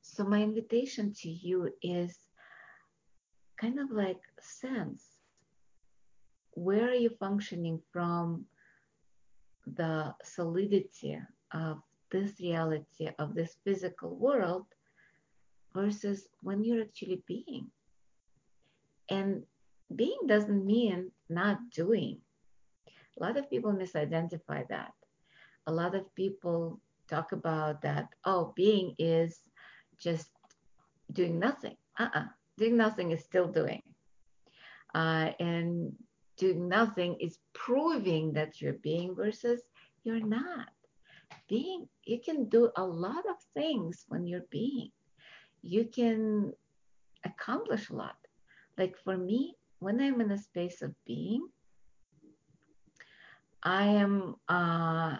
So, 0.01 0.23
my 0.23 0.41
invitation 0.41 1.13
to 1.21 1.29
you 1.29 1.69
is 1.81 2.17
kind 3.59 3.79
of 3.79 3.91
like 3.91 4.19
sense 4.39 5.03
where 6.53 6.89
are 6.89 6.95
you 6.95 7.09
functioning 7.19 7.79
from 7.93 8.45
the 9.65 10.13
solidity 10.23 11.19
of 11.53 11.81
this 12.11 12.39
reality 12.39 13.09
of 13.19 13.33
this 13.33 13.55
physical 13.63 14.15
world 14.15 14.65
versus 15.73 16.27
when 16.41 16.63
you're 16.63 16.83
actually 16.83 17.23
being. 17.25 17.67
And 19.09 19.43
being 19.95 20.19
doesn't 20.27 20.65
mean 20.65 21.11
not 21.29 21.57
doing. 21.73 22.19
A 23.17 23.23
lot 23.23 23.37
of 23.37 23.49
people 23.49 23.71
misidentify 23.71 24.67
that. 24.69 24.93
A 25.67 25.71
lot 25.71 25.95
of 25.95 26.13
people 26.15 26.79
talk 27.07 27.31
about 27.31 27.81
that, 27.81 28.07
oh, 28.25 28.53
being 28.55 28.95
is 28.97 29.39
just 30.01 30.29
doing 31.13 31.39
nothing. 31.39 31.77
Uh 31.99 32.03
uh-uh. 32.03 32.19
uh 32.19 32.25
Doing 32.57 32.77
nothing 32.77 33.11
is 33.11 33.23
still 33.23 33.47
doing. 33.47 33.81
Uh, 34.93 35.31
and 35.39 35.93
doing 36.37 36.67
nothing 36.67 37.15
is 37.19 37.39
proving 37.53 38.33
that 38.33 38.59
you're 38.61 38.81
being 38.83 39.15
versus 39.15 39.61
you're 40.03 40.25
not. 40.25 40.69
Being, 41.47 41.87
you 42.05 42.19
can 42.23 42.49
do 42.49 42.69
a 42.75 42.83
lot 42.83 43.23
of 43.29 43.37
things 43.53 44.05
when 44.09 44.27
you're 44.27 44.49
being. 44.51 44.91
You 45.61 45.85
can 45.85 46.53
accomplish 47.23 47.89
a 47.89 47.95
lot. 47.95 48.17
Like 48.77 48.97
for 49.03 49.17
me, 49.17 49.55
when 49.79 50.01
I'm 50.01 50.19
in 50.21 50.31
a 50.31 50.37
space 50.37 50.81
of 50.81 50.93
being, 51.05 51.47
I 53.63 53.85
am 53.85 54.35
uh, 54.49 55.17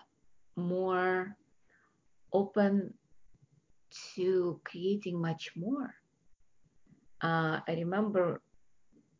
more 0.56 1.38
open 2.34 2.94
to 4.16 4.60
creating 4.64 5.22
much 5.22 5.52
more. 5.56 5.94
Uh, 7.22 7.60
I 7.68 7.74
remember 7.74 8.42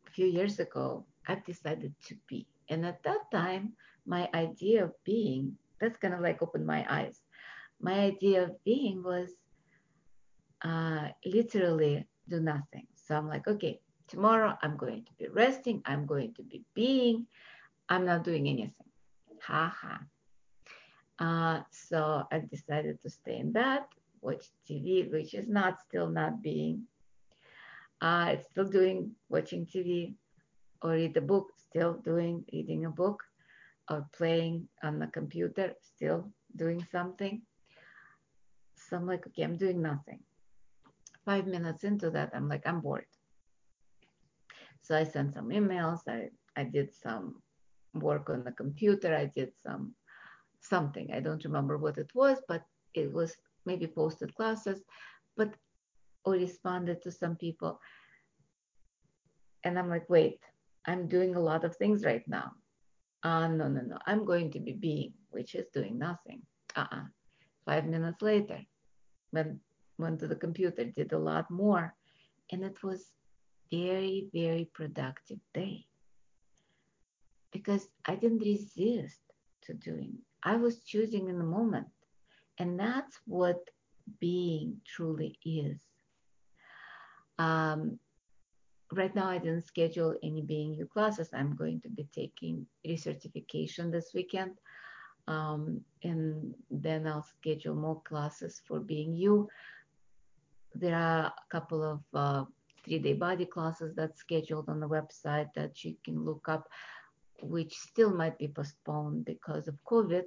a 0.06 0.10
few 0.10 0.26
years 0.26 0.58
ago, 0.58 1.06
I've 1.28 1.44
decided 1.44 1.94
to 2.06 2.16
be. 2.28 2.46
And 2.68 2.84
at 2.84 3.02
that 3.04 3.30
time, 3.30 3.74
my 4.06 4.28
idea 4.34 4.84
of 4.84 4.92
being, 5.04 5.56
that's 5.80 5.98
kind 5.98 6.14
of 6.14 6.20
like 6.20 6.42
opened 6.42 6.66
my 6.66 6.84
eyes. 6.88 7.20
My 7.80 8.00
idea 8.00 8.44
of 8.44 8.64
being 8.64 9.02
was 9.02 9.30
uh, 10.64 11.08
literally 11.24 12.06
do 12.28 12.40
nothing. 12.40 12.86
So 12.94 13.16
I'm 13.16 13.28
like, 13.28 13.46
okay, 13.46 13.80
tomorrow 14.08 14.56
I'm 14.62 14.76
going 14.76 15.04
to 15.04 15.12
be 15.18 15.28
resting, 15.28 15.82
I'm 15.84 16.06
going 16.06 16.34
to 16.34 16.42
be 16.42 16.62
being, 16.74 17.26
I'm 17.88 18.04
not 18.04 18.24
doing 18.24 18.48
anything. 18.48 18.90
Ha 19.42 19.74
ha. 19.80 20.00
Uh, 21.18 21.62
so 21.70 22.24
I 22.32 22.40
decided 22.40 23.00
to 23.02 23.10
stay 23.10 23.38
in 23.38 23.52
bed, 23.52 23.82
watch 24.22 24.44
TV, 24.68 25.10
which 25.10 25.34
is 25.34 25.48
not 25.48 25.80
still 25.80 26.08
not 26.08 26.42
being. 26.42 26.84
Uh, 28.00 28.30
it's 28.32 28.48
still 28.50 28.68
doing 28.68 29.12
watching 29.28 29.66
TV, 29.66 30.14
or 30.82 30.92
read 30.92 31.16
a 31.16 31.20
book, 31.20 31.52
still 31.56 31.94
doing 32.04 32.44
reading 32.52 32.86
a 32.86 32.90
book, 32.90 33.22
or 33.90 34.06
playing 34.16 34.68
on 34.82 34.98
the 34.98 35.06
computer, 35.08 35.74
still 35.80 36.32
doing 36.56 36.84
something. 36.90 37.42
So 38.76 38.96
I'm 38.96 39.06
like, 39.06 39.26
okay, 39.28 39.42
I'm 39.42 39.56
doing 39.56 39.82
nothing. 39.82 40.20
Five 41.24 41.46
minutes 41.46 41.84
into 41.84 42.10
that, 42.10 42.30
I'm 42.34 42.48
like, 42.48 42.66
I'm 42.66 42.80
bored. 42.80 43.06
So 44.82 44.96
I 44.96 45.04
sent 45.04 45.34
some 45.34 45.50
emails. 45.50 46.00
I, 46.08 46.30
I 46.56 46.64
did 46.64 46.92
some 46.94 47.40
work 47.94 48.30
on 48.30 48.42
the 48.42 48.52
computer. 48.52 49.14
I 49.14 49.26
did 49.26 49.52
some 49.62 49.94
something. 50.60 51.12
I 51.12 51.20
don't 51.20 51.44
remember 51.44 51.78
what 51.78 51.98
it 51.98 52.10
was, 52.14 52.38
but 52.48 52.62
it 52.94 53.12
was 53.12 53.36
maybe 53.64 53.86
posted 53.86 54.34
classes, 54.34 54.82
but 55.36 55.54
or 56.24 56.34
responded 56.34 57.02
to 57.02 57.10
some 57.10 57.36
people. 57.36 57.80
And 59.64 59.78
I'm 59.78 59.88
like, 59.88 60.08
wait, 60.08 60.38
I'm 60.86 61.08
doing 61.08 61.34
a 61.34 61.40
lot 61.40 61.64
of 61.64 61.76
things 61.76 62.04
right 62.04 62.26
now. 62.26 62.52
Uh, 63.22 63.48
no, 63.48 63.68
no, 63.68 63.80
no. 63.82 63.98
I'm 64.06 64.24
going 64.24 64.50
to 64.52 64.60
be 64.60 64.72
being, 64.72 65.12
which 65.30 65.54
is 65.54 65.66
doing 65.72 65.98
nothing. 65.98 66.42
Uh-uh. 66.76 67.04
Five 67.64 67.86
minutes 67.86 68.22
later, 68.22 68.60
went, 69.32 69.58
went 69.98 70.18
to 70.20 70.26
the 70.26 70.34
computer, 70.36 70.84
did 70.84 71.12
a 71.12 71.18
lot 71.18 71.50
more. 71.50 71.94
And 72.50 72.64
it 72.64 72.82
was 72.82 73.12
very, 73.70 74.28
very 74.34 74.68
productive 74.74 75.38
day. 75.54 75.86
Because 77.52 77.86
I 78.06 78.16
didn't 78.16 78.40
resist 78.40 79.20
to 79.62 79.74
doing. 79.74 80.18
I 80.42 80.56
was 80.56 80.82
choosing 80.82 81.28
in 81.28 81.38
the 81.38 81.44
moment. 81.44 81.86
And 82.58 82.78
that's 82.78 83.18
what 83.26 83.60
being 84.20 84.80
truly 84.86 85.38
is. 85.44 85.80
Um, 87.38 87.98
right 88.92 89.14
now 89.14 89.28
I 89.28 89.38
didn't 89.38 89.66
schedule 89.66 90.14
any 90.22 90.42
Being 90.42 90.74
You 90.74 90.86
classes. 90.86 91.30
I'm 91.32 91.56
going 91.56 91.80
to 91.80 91.88
be 91.88 92.06
taking 92.14 92.66
recertification 92.86 93.90
this 93.90 94.12
weekend. 94.14 94.52
Um, 95.28 95.80
and 96.02 96.54
then 96.70 97.06
I'll 97.06 97.26
schedule 97.40 97.74
more 97.74 98.00
classes 98.02 98.60
for 98.66 98.80
Being 98.80 99.14
You. 99.14 99.48
There 100.74 100.96
are 100.96 101.26
a 101.26 101.34
couple 101.50 101.82
of 101.82 102.00
uh, 102.14 102.44
three-day 102.84 103.14
body 103.14 103.46
classes 103.46 103.94
that's 103.94 104.20
scheduled 104.20 104.68
on 104.68 104.80
the 104.80 104.88
website 104.88 105.48
that 105.54 105.84
you 105.84 105.96
can 106.04 106.24
look 106.24 106.48
up, 106.48 106.68
which 107.40 107.72
still 107.74 108.12
might 108.12 108.38
be 108.38 108.48
postponed 108.48 109.24
because 109.24 109.68
of 109.68 109.82
COVID, 109.84 110.24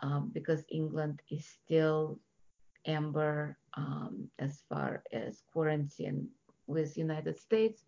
um, 0.00 0.30
because 0.32 0.64
England 0.70 1.20
is 1.30 1.46
still 1.46 2.18
amber 2.86 3.58
um, 3.76 4.28
as 4.38 4.62
far 4.68 5.02
as 5.12 5.42
quarantine 5.52 6.28
with 6.66 6.96
United 6.96 7.38
States, 7.38 7.84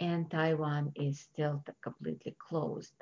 and 0.00 0.30
Taiwan 0.30 0.92
is 0.94 1.20
still 1.20 1.62
completely 1.82 2.36
closed. 2.38 2.94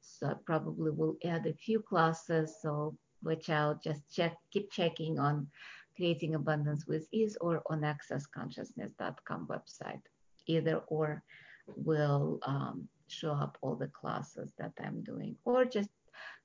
So 0.00 0.28
I 0.28 0.34
probably 0.44 0.90
will 0.90 1.16
add 1.24 1.46
a 1.46 1.52
few 1.52 1.80
classes, 1.80 2.56
so 2.60 2.96
which 3.22 3.50
I'll 3.50 3.80
just 3.82 4.02
check, 4.14 4.36
keep 4.52 4.70
checking 4.70 5.18
on 5.18 5.48
creating 5.96 6.34
abundance 6.34 6.86
with 6.86 7.08
ease 7.12 7.36
or 7.40 7.62
on 7.70 7.80
accessconsciousness.com 7.80 9.48
website. 9.48 10.02
Either 10.46 10.76
or 10.86 11.22
will 11.76 12.38
um, 12.46 12.88
show 13.08 13.32
up 13.32 13.58
all 13.60 13.74
the 13.74 13.88
classes 13.88 14.52
that 14.58 14.72
I'm 14.82 15.02
doing, 15.02 15.36
or 15.44 15.64
just 15.64 15.90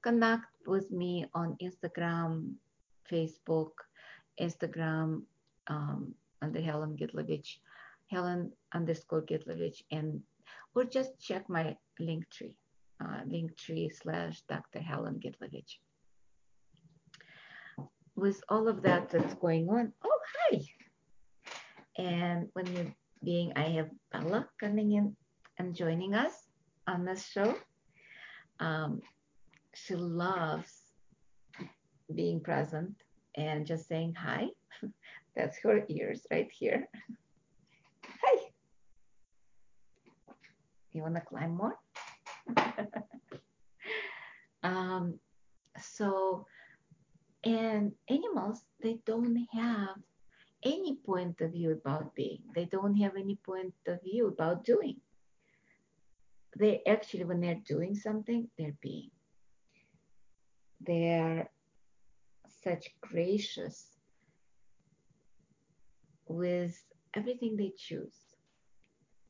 connect 0.04 0.46
with 0.66 0.92
me 0.92 1.26
on 1.34 1.58
Instagram, 1.62 2.54
Facebook, 3.12 3.72
Instagram 4.40 5.24
um, 5.68 6.14
under 6.42 6.62
Helen 6.62 6.98
Gitlovich 6.98 7.58
Helen 8.14 8.52
underscore 8.74 9.24
Gitlovich, 9.24 9.82
and 9.92 10.22
or 10.76 10.84
just 10.84 11.20
check 11.20 11.50
my 11.50 11.76
Linktree, 12.00 12.56
uh, 13.02 13.22
Linktree 13.28 13.90
slash 13.94 14.42
Dr. 14.48 14.80
Helen 14.80 15.20
Gitlovich. 15.20 15.78
With 18.16 18.42
all 18.50 18.68
of 18.68 18.84
that 18.84 19.10
that's 19.10 19.34
going 19.36 19.70
on, 19.70 19.92
oh 20.06 20.20
hi, 20.36 20.62
and 21.98 22.50
when 22.54 22.68
you're 22.74 22.94
being, 23.24 23.52
I 23.56 23.70
have 23.78 23.90
Bella 24.12 24.48
coming 24.60 24.92
in 24.92 25.16
and 25.58 25.76
joining 25.76 26.14
us 26.14 26.34
on 26.88 27.06
this 27.06 27.26
show. 27.26 27.56
Um, 28.60 29.02
she 29.74 29.96
loves 29.96 30.72
being 32.14 32.40
present 32.40 32.96
and 33.36 33.66
just 33.66 33.88
saying 33.88 34.14
hi. 34.14 34.48
That's 35.36 35.58
her 35.64 35.84
ears 35.90 36.26
right 36.32 36.50
here. 36.52 36.88
Hi. 38.06 38.42
You 40.92 41.02
want 41.02 41.16
to 41.16 41.22
climb 41.22 41.58
more? 41.58 41.76
um, 44.64 45.20
so, 45.80 46.46
and 47.44 47.94
animals, 48.10 48.62
they 48.82 49.00
don't 49.06 49.48
have 49.54 49.96
any 50.64 50.96
point 50.96 51.42
of 51.42 51.52
view 51.52 51.72
about 51.72 52.14
being. 52.16 52.40
They 52.54 52.66
don't 52.66 52.96
have 52.98 53.16
any 53.18 53.38
point 53.44 53.74
of 53.88 54.02
view 54.04 54.28
about 54.28 54.64
doing. 54.64 54.98
They 56.58 56.84
actually, 56.88 57.24
when 57.24 57.42
they're 57.42 57.62
doing 57.66 57.96
something, 57.96 58.48
they're 58.58 58.78
being. 58.82 59.10
They're 60.86 61.50
such 62.64 62.90
gracious 63.02 63.88
with 66.28 66.82
everything 67.16 67.56
they 67.56 67.72
choose. 67.78 68.18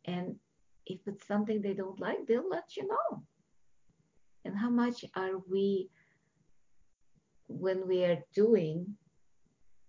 And 0.05 0.35
if 0.85 0.99
it's 1.05 1.27
something 1.27 1.61
they 1.61 1.73
don't 1.73 1.99
like, 1.99 2.25
they'll 2.27 2.49
let 2.49 2.75
you 2.75 2.87
know. 2.87 3.23
And 4.45 4.57
how 4.57 4.69
much 4.69 5.05
are 5.15 5.37
we, 5.49 5.89
when 7.47 7.87
we 7.87 8.03
are 8.03 8.19
doing, 8.33 8.97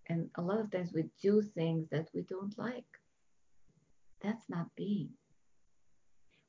and 0.09 0.29
a 0.37 0.43
lot 0.43 0.61
of 0.61 0.71
times 0.71 0.93
we 0.93 1.05
do 1.21 1.43
things 1.43 1.89
that 1.91 2.09
we 2.15 2.23
don't 2.23 2.57
like. 2.59 2.85
That's 4.23 4.49
not 4.49 4.67
being. 4.77 5.11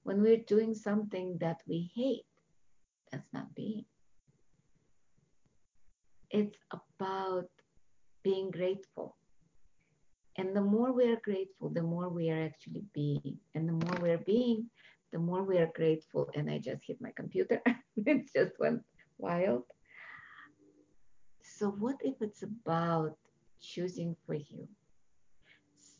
When 0.03 0.21
we're 0.21 0.43
doing 0.45 0.75
something 0.75 1.37
that 1.39 1.61
we 1.67 1.91
hate, 1.95 2.25
that's 3.11 3.33
not 3.33 3.55
being. 3.55 3.85
It's 6.35 6.57
about 6.69 7.47
being 8.21 8.51
grateful. 8.51 9.15
And 10.37 10.53
the 10.53 10.61
more 10.61 10.91
we 10.91 11.05
are 11.05 11.21
grateful, 11.23 11.69
the 11.69 11.81
more 11.81 12.09
we 12.09 12.29
are 12.29 12.43
actually 12.43 12.83
being. 12.93 13.39
And 13.53 13.69
the 13.69 13.85
more 13.85 13.95
we're 14.01 14.25
being, 14.25 14.69
the 15.13 15.19
more 15.19 15.43
we 15.43 15.59
are 15.59 15.71
grateful. 15.73 16.29
And 16.35 16.51
I 16.51 16.57
just 16.57 16.81
hit 16.85 16.99
my 16.99 17.13
computer. 17.15 17.61
it 17.95 18.29
just 18.35 18.59
went 18.59 18.81
wild. 19.17 19.63
So, 21.41 21.69
what 21.69 21.95
if 22.01 22.15
it's 22.19 22.43
about 22.43 23.15
choosing 23.61 24.13
for 24.25 24.33
you? 24.33 24.67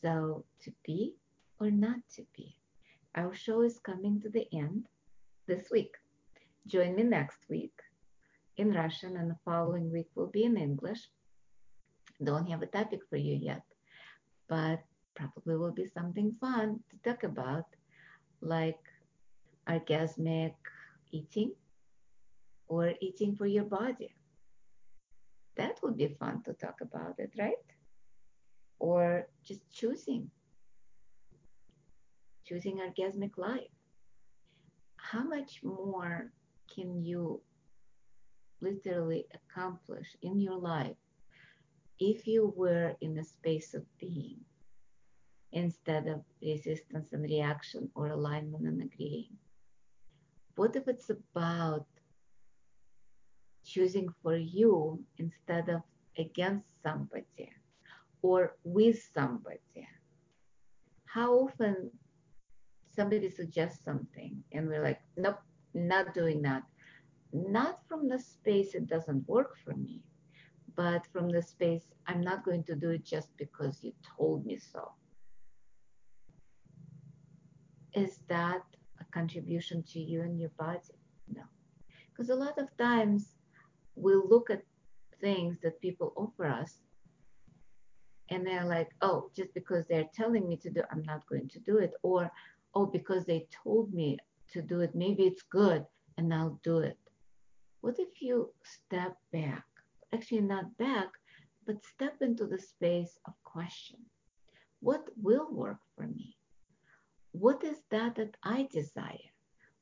So, 0.02 0.44
to 0.64 0.72
be 0.86 1.14
or 1.62 1.72
not 1.72 2.00
to 2.16 2.24
be? 2.36 2.58
Our 3.16 3.34
show 3.34 3.62
is 3.62 3.80
coming 3.80 4.20
to 4.20 4.30
the 4.30 4.48
end 4.52 4.88
this 5.48 5.70
week. 5.72 5.96
Join 6.68 6.94
me 6.96 7.04
next 7.04 7.40
week 7.50 7.85
in 8.58 8.72
Russian, 8.72 9.18
and 9.18 9.30
the 9.30 9.38
following 9.44 9.92
week 9.92 10.08
will 10.16 10.28
be 10.28 10.44
in 10.44 10.58
English. 10.58 11.10
Don't 12.24 12.50
have 12.50 12.62
a 12.62 12.68
topic 12.68 13.02
for 13.10 13.18
you 13.18 13.36
yet, 13.36 13.64
but 14.48 14.80
probably 15.16 15.58
will 15.58 15.74
be 15.74 15.88
something 15.88 16.36
fun 16.40 16.80
to 16.90 16.98
talk 17.10 17.24
about, 17.24 17.66
like 18.42 18.80
orgasmic 19.68 20.56
eating 21.12 21.52
or 22.68 22.94
eating 23.02 23.36
for 23.36 23.46
your 23.46 23.66
body. 23.66 24.14
That 25.58 25.80
would 25.84 25.98
be 25.98 26.16
fun 26.20 26.44
to 26.44 26.54
talk 26.54 26.82
about 26.82 27.16
it, 27.18 27.32
right? 27.38 27.66
Or 28.80 29.28
just 29.44 29.62
choosing, 29.72 30.30
choosing 32.46 32.80
orgasmic 32.80 33.38
life. 33.38 33.72
How 34.98 35.24
much 35.24 35.62
more 35.64 36.32
can 36.74 37.04
you 37.04 37.42
literally 38.62 39.26
accomplish 39.34 40.16
in 40.22 40.40
your 40.40 40.58
life 40.58 40.98
if 42.00 42.28
you 42.28 42.54
were 42.56 42.96
in 43.02 43.18
a 43.18 43.24
space 43.24 43.74
of 43.74 43.84
being 44.00 44.40
instead 45.52 46.08
of 46.08 46.22
resistance 46.42 47.14
and 47.14 47.24
reaction 47.24 47.90
or 47.96 48.08
alignment 48.08 48.66
and 48.66 48.82
agreeing? 48.82 49.38
What 50.56 50.76
if 50.76 50.88
it's 50.88 51.10
about 51.10 51.86
choosing 53.64 54.10
for 54.22 54.36
you 54.38 55.04
instead 55.18 55.70
of 55.70 55.82
against 56.18 56.68
somebody 56.84 57.52
or 58.22 58.56
with 58.64 59.10
somebody? 59.14 59.88
How 61.06 61.34
often 61.34 61.92
somebody 62.96 63.30
suggests 63.30 63.84
something 63.84 64.44
and 64.52 64.68
we're 64.68 64.84
like, 64.84 65.02
nope, 65.18 65.40
not 65.74 66.14
doing 66.14 66.42
that. 66.44 66.64
Not 67.34 67.80
from 67.88 68.08
the 68.08 68.20
space 68.20 68.76
it 68.76 68.88
doesn't 68.88 69.28
work 69.28 69.58
for 69.64 69.76
me, 69.76 70.02
but 70.76 71.06
from 71.12 71.30
the 71.30 71.42
space 71.42 71.84
I'm 72.08 72.22
not 72.22 72.46
going 72.46 72.64
to 72.66 72.76
do 72.76 72.92
it 72.92 73.04
just 73.04 73.36
because 73.38 73.84
you 73.84 73.94
told 74.18 74.46
me 74.46 74.58
so. 74.58 74.92
Is 77.94 78.20
that 78.28 78.62
a 79.00 79.06
contribution 79.12 79.84
to 79.94 80.00
you 80.00 80.22
and 80.22 80.40
your 80.40 80.52
body? 80.58 80.80
No. 81.34 81.44
Because 82.10 82.30
a 82.30 82.36
lot 82.36 82.58
of 82.58 82.76
times 82.78 83.36
we 83.96 84.14
look 84.16 84.50
at 84.50 84.64
things 85.22 85.58
that 85.64 85.82
people 85.82 86.14
offer 86.16 86.46
us 86.46 86.82
and 88.30 88.46
they're 88.46 88.66
like, 88.66 88.90
oh, 89.02 89.30
just 89.36 89.54
because 89.54 89.86
they're 89.88 90.10
telling 90.14 90.48
me 90.48 90.58
to 90.58 90.70
do, 90.70 90.82
I'm 90.92 91.04
not 91.04 91.28
going 91.28 91.48
to 91.50 91.60
do 91.60 91.78
it. 91.78 91.94
Or, 92.04 92.32
oh, 92.74 92.86
because 92.86 93.26
they 93.26 93.48
told 93.64 93.94
me 93.94 94.18
to 94.52 94.62
do 94.62 94.82
it, 94.82 94.96
maybe 94.96 95.24
it's 95.24 95.44
good 95.44 95.86
and 96.18 96.34
I'll 96.34 96.60
do 96.64 96.80
it. 96.80 96.98
What 97.86 98.00
if 98.00 98.20
you 98.20 98.52
step 98.64 99.16
back? 99.32 99.64
Actually, 100.12 100.42
not 100.42 100.76
back, 100.80 101.10
but 101.68 101.86
step 101.86 102.16
into 102.20 102.48
the 102.48 102.58
space 102.58 103.20
of 103.28 103.34
question. 103.44 104.00
What 104.80 105.08
will 105.22 105.48
work 105.52 105.78
for 105.96 106.08
me? 106.08 106.36
What 107.34 107.64
is 107.64 107.78
that 107.92 108.16
that 108.16 108.38
I 108.42 108.68
desire? 108.72 109.30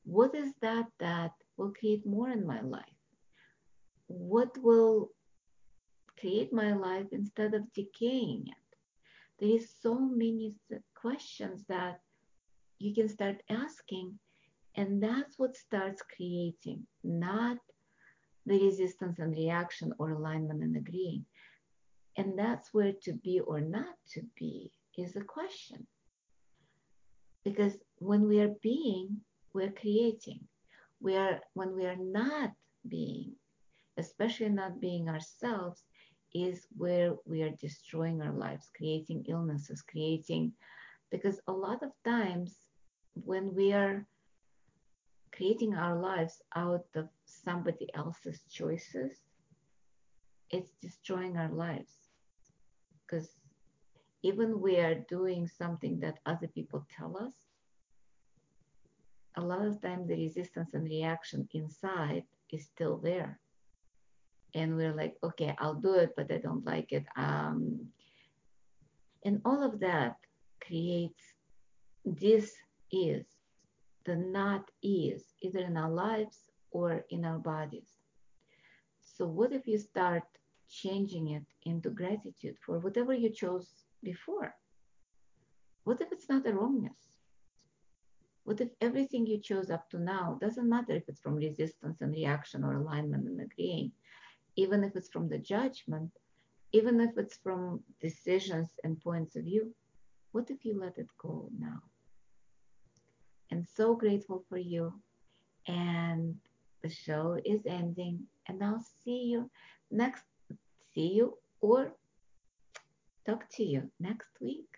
What 0.04 0.34
is 0.34 0.52
that 0.60 0.84
that 1.00 1.30
will 1.56 1.72
create 1.72 2.04
more 2.04 2.28
in 2.28 2.46
my 2.46 2.60
life? 2.60 3.00
What 4.08 4.52
will 4.58 5.08
create 6.20 6.52
my 6.52 6.74
life 6.74 7.06
instead 7.10 7.54
of 7.54 7.72
decaying 7.72 8.48
it? 8.48 8.76
There 9.38 9.56
is 9.56 9.76
so 9.80 9.98
many 9.98 10.54
questions 10.94 11.64
that 11.70 12.00
you 12.78 12.94
can 12.94 13.08
start 13.08 13.42
asking, 13.48 14.18
and 14.76 15.02
that's 15.02 15.38
what 15.38 15.56
starts 15.56 16.02
creating, 16.14 16.86
not 17.02 17.56
the 18.46 18.60
resistance 18.60 19.18
and 19.18 19.34
reaction 19.34 19.92
or 19.98 20.10
alignment 20.10 20.62
and 20.62 20.76
agreeing. 20.76 21.24
And 22.16 22.38
that's 22.38 22.72
where 22.72 22.92
to 23.02 23.12
be 23.12 23.40
or 23.40 23.60
not 23.60 23.94
to 24.12 24.22
be 24.38 24.70
is 24.96 25.16
a 25.16 25.20
question. 25.20 25.86
Because 27.44 27.76
when 27.98 28.28
we 28.28 28.40
are 28.40 28.54
being, 28.62 29.20
we're 29.52 29.72
creating. 29.72 30.40
We 31.00 31.16
are 31.16 31.40
when 31.52 31.74
we 31.74 31.84
are 31.86 31.96
not 31.96 32.52
being, 32.88 33.32
especially 33.98 34.48
not 34.48 34.80
being 34.80 35.08
ourselves, 35.08 35.82
is 36.34 36.66
where 36.76 37.14
we 37.26 37.42
are 37.42 37.50
destroying 37.60 38.22
our 38.22 38.32
lives, 38.32 38.70
creating 38.76 39.26
illnesses, 39.28 39.82
creating 39.82 40.52
because 41.14 41.38
a 41.46 41.52
lot 41.52 41.80
of 41.84 41.92
times 42.04 42.56
when 43.14 43.54
we 43.54 43.72
are 43.72 44.04
creating 45.32 45.74
our 45.74 45.96
lives 45.96 46.42
out 46.56 46.86
of 46.96 47.08
somebody 47.44 47.88
else's 47.94 48.40
choices, 48.50 49.12
it's 50.50 50.72
destroying 50.80 51.36
our 51.36 51.50
lives. 51.50 51.92
Because 53.06 53.28
even 54.22 54.60
we 54.60 54.76
are 54.78 55.04
doing 55.08 55.46
something 55.46 56.00
that 56.00 56.18
other 56.26 56.48
people 56.48 56.86
tell 56.96 57.16
us, 57.16 57.34
a 59.36 59.40
lot 59.40 59.66
of 59.66 59.80
times 59.82 60.08
the 60.08 60.16
resistance 60.16 60.74
and 60.74 60.84
reaction 60.84 61.48
inside 61.52 62.24
is 62.50 62.64
still 62.64 62.98
there. 62.98 63.38
And 64.54 64.76
we're 64.76 64.94
like, 64.94 65.16
okay, 65.22 65.54
I'll 65.58 65.74
do 65.74 65.94
it, 65.94 66.14
but 66.16 66.30
I 66.30 66.38
don't 66.38 66.64
like 66.64 66.92
it. 66.92 67.04
Um, 67.16 67.88
and 69.24 69.40
all 69.44 69.62
of 69.62 69.80
that 69.80 70.16
creates 70.64 71.20
this 72.04 72.52
is 72.92 73.26
the 74.04 74.14
not 74.14 74.70
is 74.82 75.24
either 75.42 75.60
in 75.60 75.76
our 75.76 75.90
lives 75.90 76.38
or 76.74 77.06
in 77.08 77.24
our 77.24 77.38
bodies. 77.38 77.88
So, 79.00 79.26
what 79.26 79.52
if 79.52 79.66
you 79.66 79.78
start 79.78 80.24
changing 80.68 81.28
it 81.28 81.46
into 81.64 81.88
gratitude 81.88 82.56
for 82.66 82.78
whatever 82.80 83.14
you 83.14 83.30
chose 83.30 83.68
before? 84.02 84.54
What 85.84 86.02
if 86.02 86.12
it's 86.12 86.28
not 86.28 86.46
a 86.46 86.52
wrongness? 86.52 87.00
What 88.44 88.60
if 88.60 88.70
everything 88.82 89.26
you 89.26 89.38
chose 89.40 89.70
up 89.70 89.88
to 89.90 89.98
now 89.98 90.36
doesn't 90.40 90.68
matter 90.68 90.92
if 90.92 91.08
it's 91.08 91.20
from 91.20 91.36
resistance 91.36 92.02
and 92.02 92.12
reaction 92.12 92.64
or 92.64 92.74
alignment 92.74 93.26
and 93.26 93.40
agreeing, 93.40 93.92
even 94.56 94.84
if 94.84 94.96
it's 94.96 95.08
from 95.08 95.28
the 95.30 95.38
judgment, 95.38 96.10
even 96.72 97.00
if 97.00 97.16
it's 97.16 97.38
from 97.38 97.82
decisions 98.02 98.68
and 98.84 99.00
points 99.00 99.36
of 99.36 99.44
view? 99.44 99.74
What 100.32 100.50
if 100.50 100.64
you 100.64 100.78
let 100.78 100.98
it 100.98 101.08
go 101.18 101.48
now? 101.56 101.80
and 103.54 103.66
so 103.76 103.94
grateful 103.94 104.44
for 104.48 104.58
you. 104.58 104.92
And 105.68 106.36
the 106.84 106.90
show 106.90 107.38
is 107.44 107.62
ending, 107.66 108.20
and 108.46 108.62
I'll 108.62 108.84
see 109.04 109.32
you 109.32 109.50
next. 109.90 110.22
See 110.94 111.14
you 111.14 111.38
or 111.60 111.94
talk 113.26 113.48
to 113.56 113.64
you 113.64 113.90
next 113.98 114.28
week. 114.40 114.68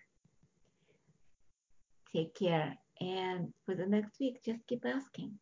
Take 2.15 2.33
care. 2.33 2.77
And 3.01 3.53
for 3.65 3.75
the 3.75 3.85
next 3.85 4.19
week, 4.19 4.41
just 4.43 4.65
keep 4.67 4.85
asking 4.85 5.33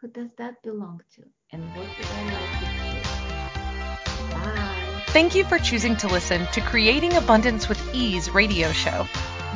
who 0.00 0.08
does 0.08 0.30
that 0.38 0.62
belong 0.62 1.00
to? 1.14 1.22
And 1.52 1.62
what 1.76 1.88
do 1.96 2.02
I 2.10 2.22
like 2.36 2.52
to 2.60 2.66
do? 2.80 3.00
Bye. 4.34 5.02
Thank 5.08 5.34
you 5.34 5.44
for 5.44 5.58
choosing 5.58 5.94
to 5.96 6.08
listen 6.08 6.46
to 6.52 6.60
Creating 6.62 7.14
Abundance 7.16 7.68
with 7.68 7.80
Ease 7.94 8.30
radio 8.30 8.72
show. 8.72 9.06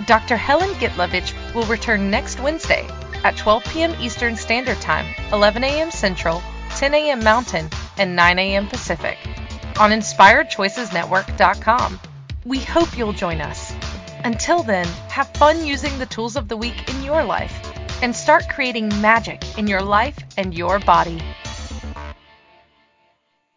Dr. 0.06 0.36
Helen 0.36 0.70
Gitlovich 0.74 1.32
will 1.54 1.64
return 1.64 2.10
next 2.10 2.38
Wednesday 2.40 2.86
at 3.24 3.36
12 3.36 3.64
p.m. 3.64 3.96
Eastern 4.00 4.36
Standard 4.36 4.80
Time, 4.80 5.06
11 5.32 5.64
a.m. 5.64 5.90
Central, 5.90 6.42
10 6.78 6.94
a.m. 6.94 7.22
Mountain, 7.24 7.68
and 7.96 8.14
9 8.14 8.38
a.m. 8.38 8.68
Pacific 8.68 9.18
on 9.80 9.90
InspiredChoicesNetwork.com. 9.90 11.98
We 12.44 12.60
hope 12.60 12.96
you'll 12.96 13.12
join 13.12 13.40
us. 13.40 13.74
Until 14.22 14.62
then, 14.62 14.86
have 15.08 15.26
fun 15.30 15.66
using 15.66 15.98
the 15.98 16.06
tools 16.06 16.36
of 16.36 16.46
the 16.46 16.56
week 16.56 16.88
in 16.88 17.02
your 17.02 17.24
life 17.24 17.52
and 18.00 18.14
start 18.14 18.48
creating 18.48 18.90
magic 19.00 19.58
in 19.58 19.66
your 19.66 19.82
life 19.82 20.16
and 20.36 20.54
your 20.54 20.78
body. 20.78 21.20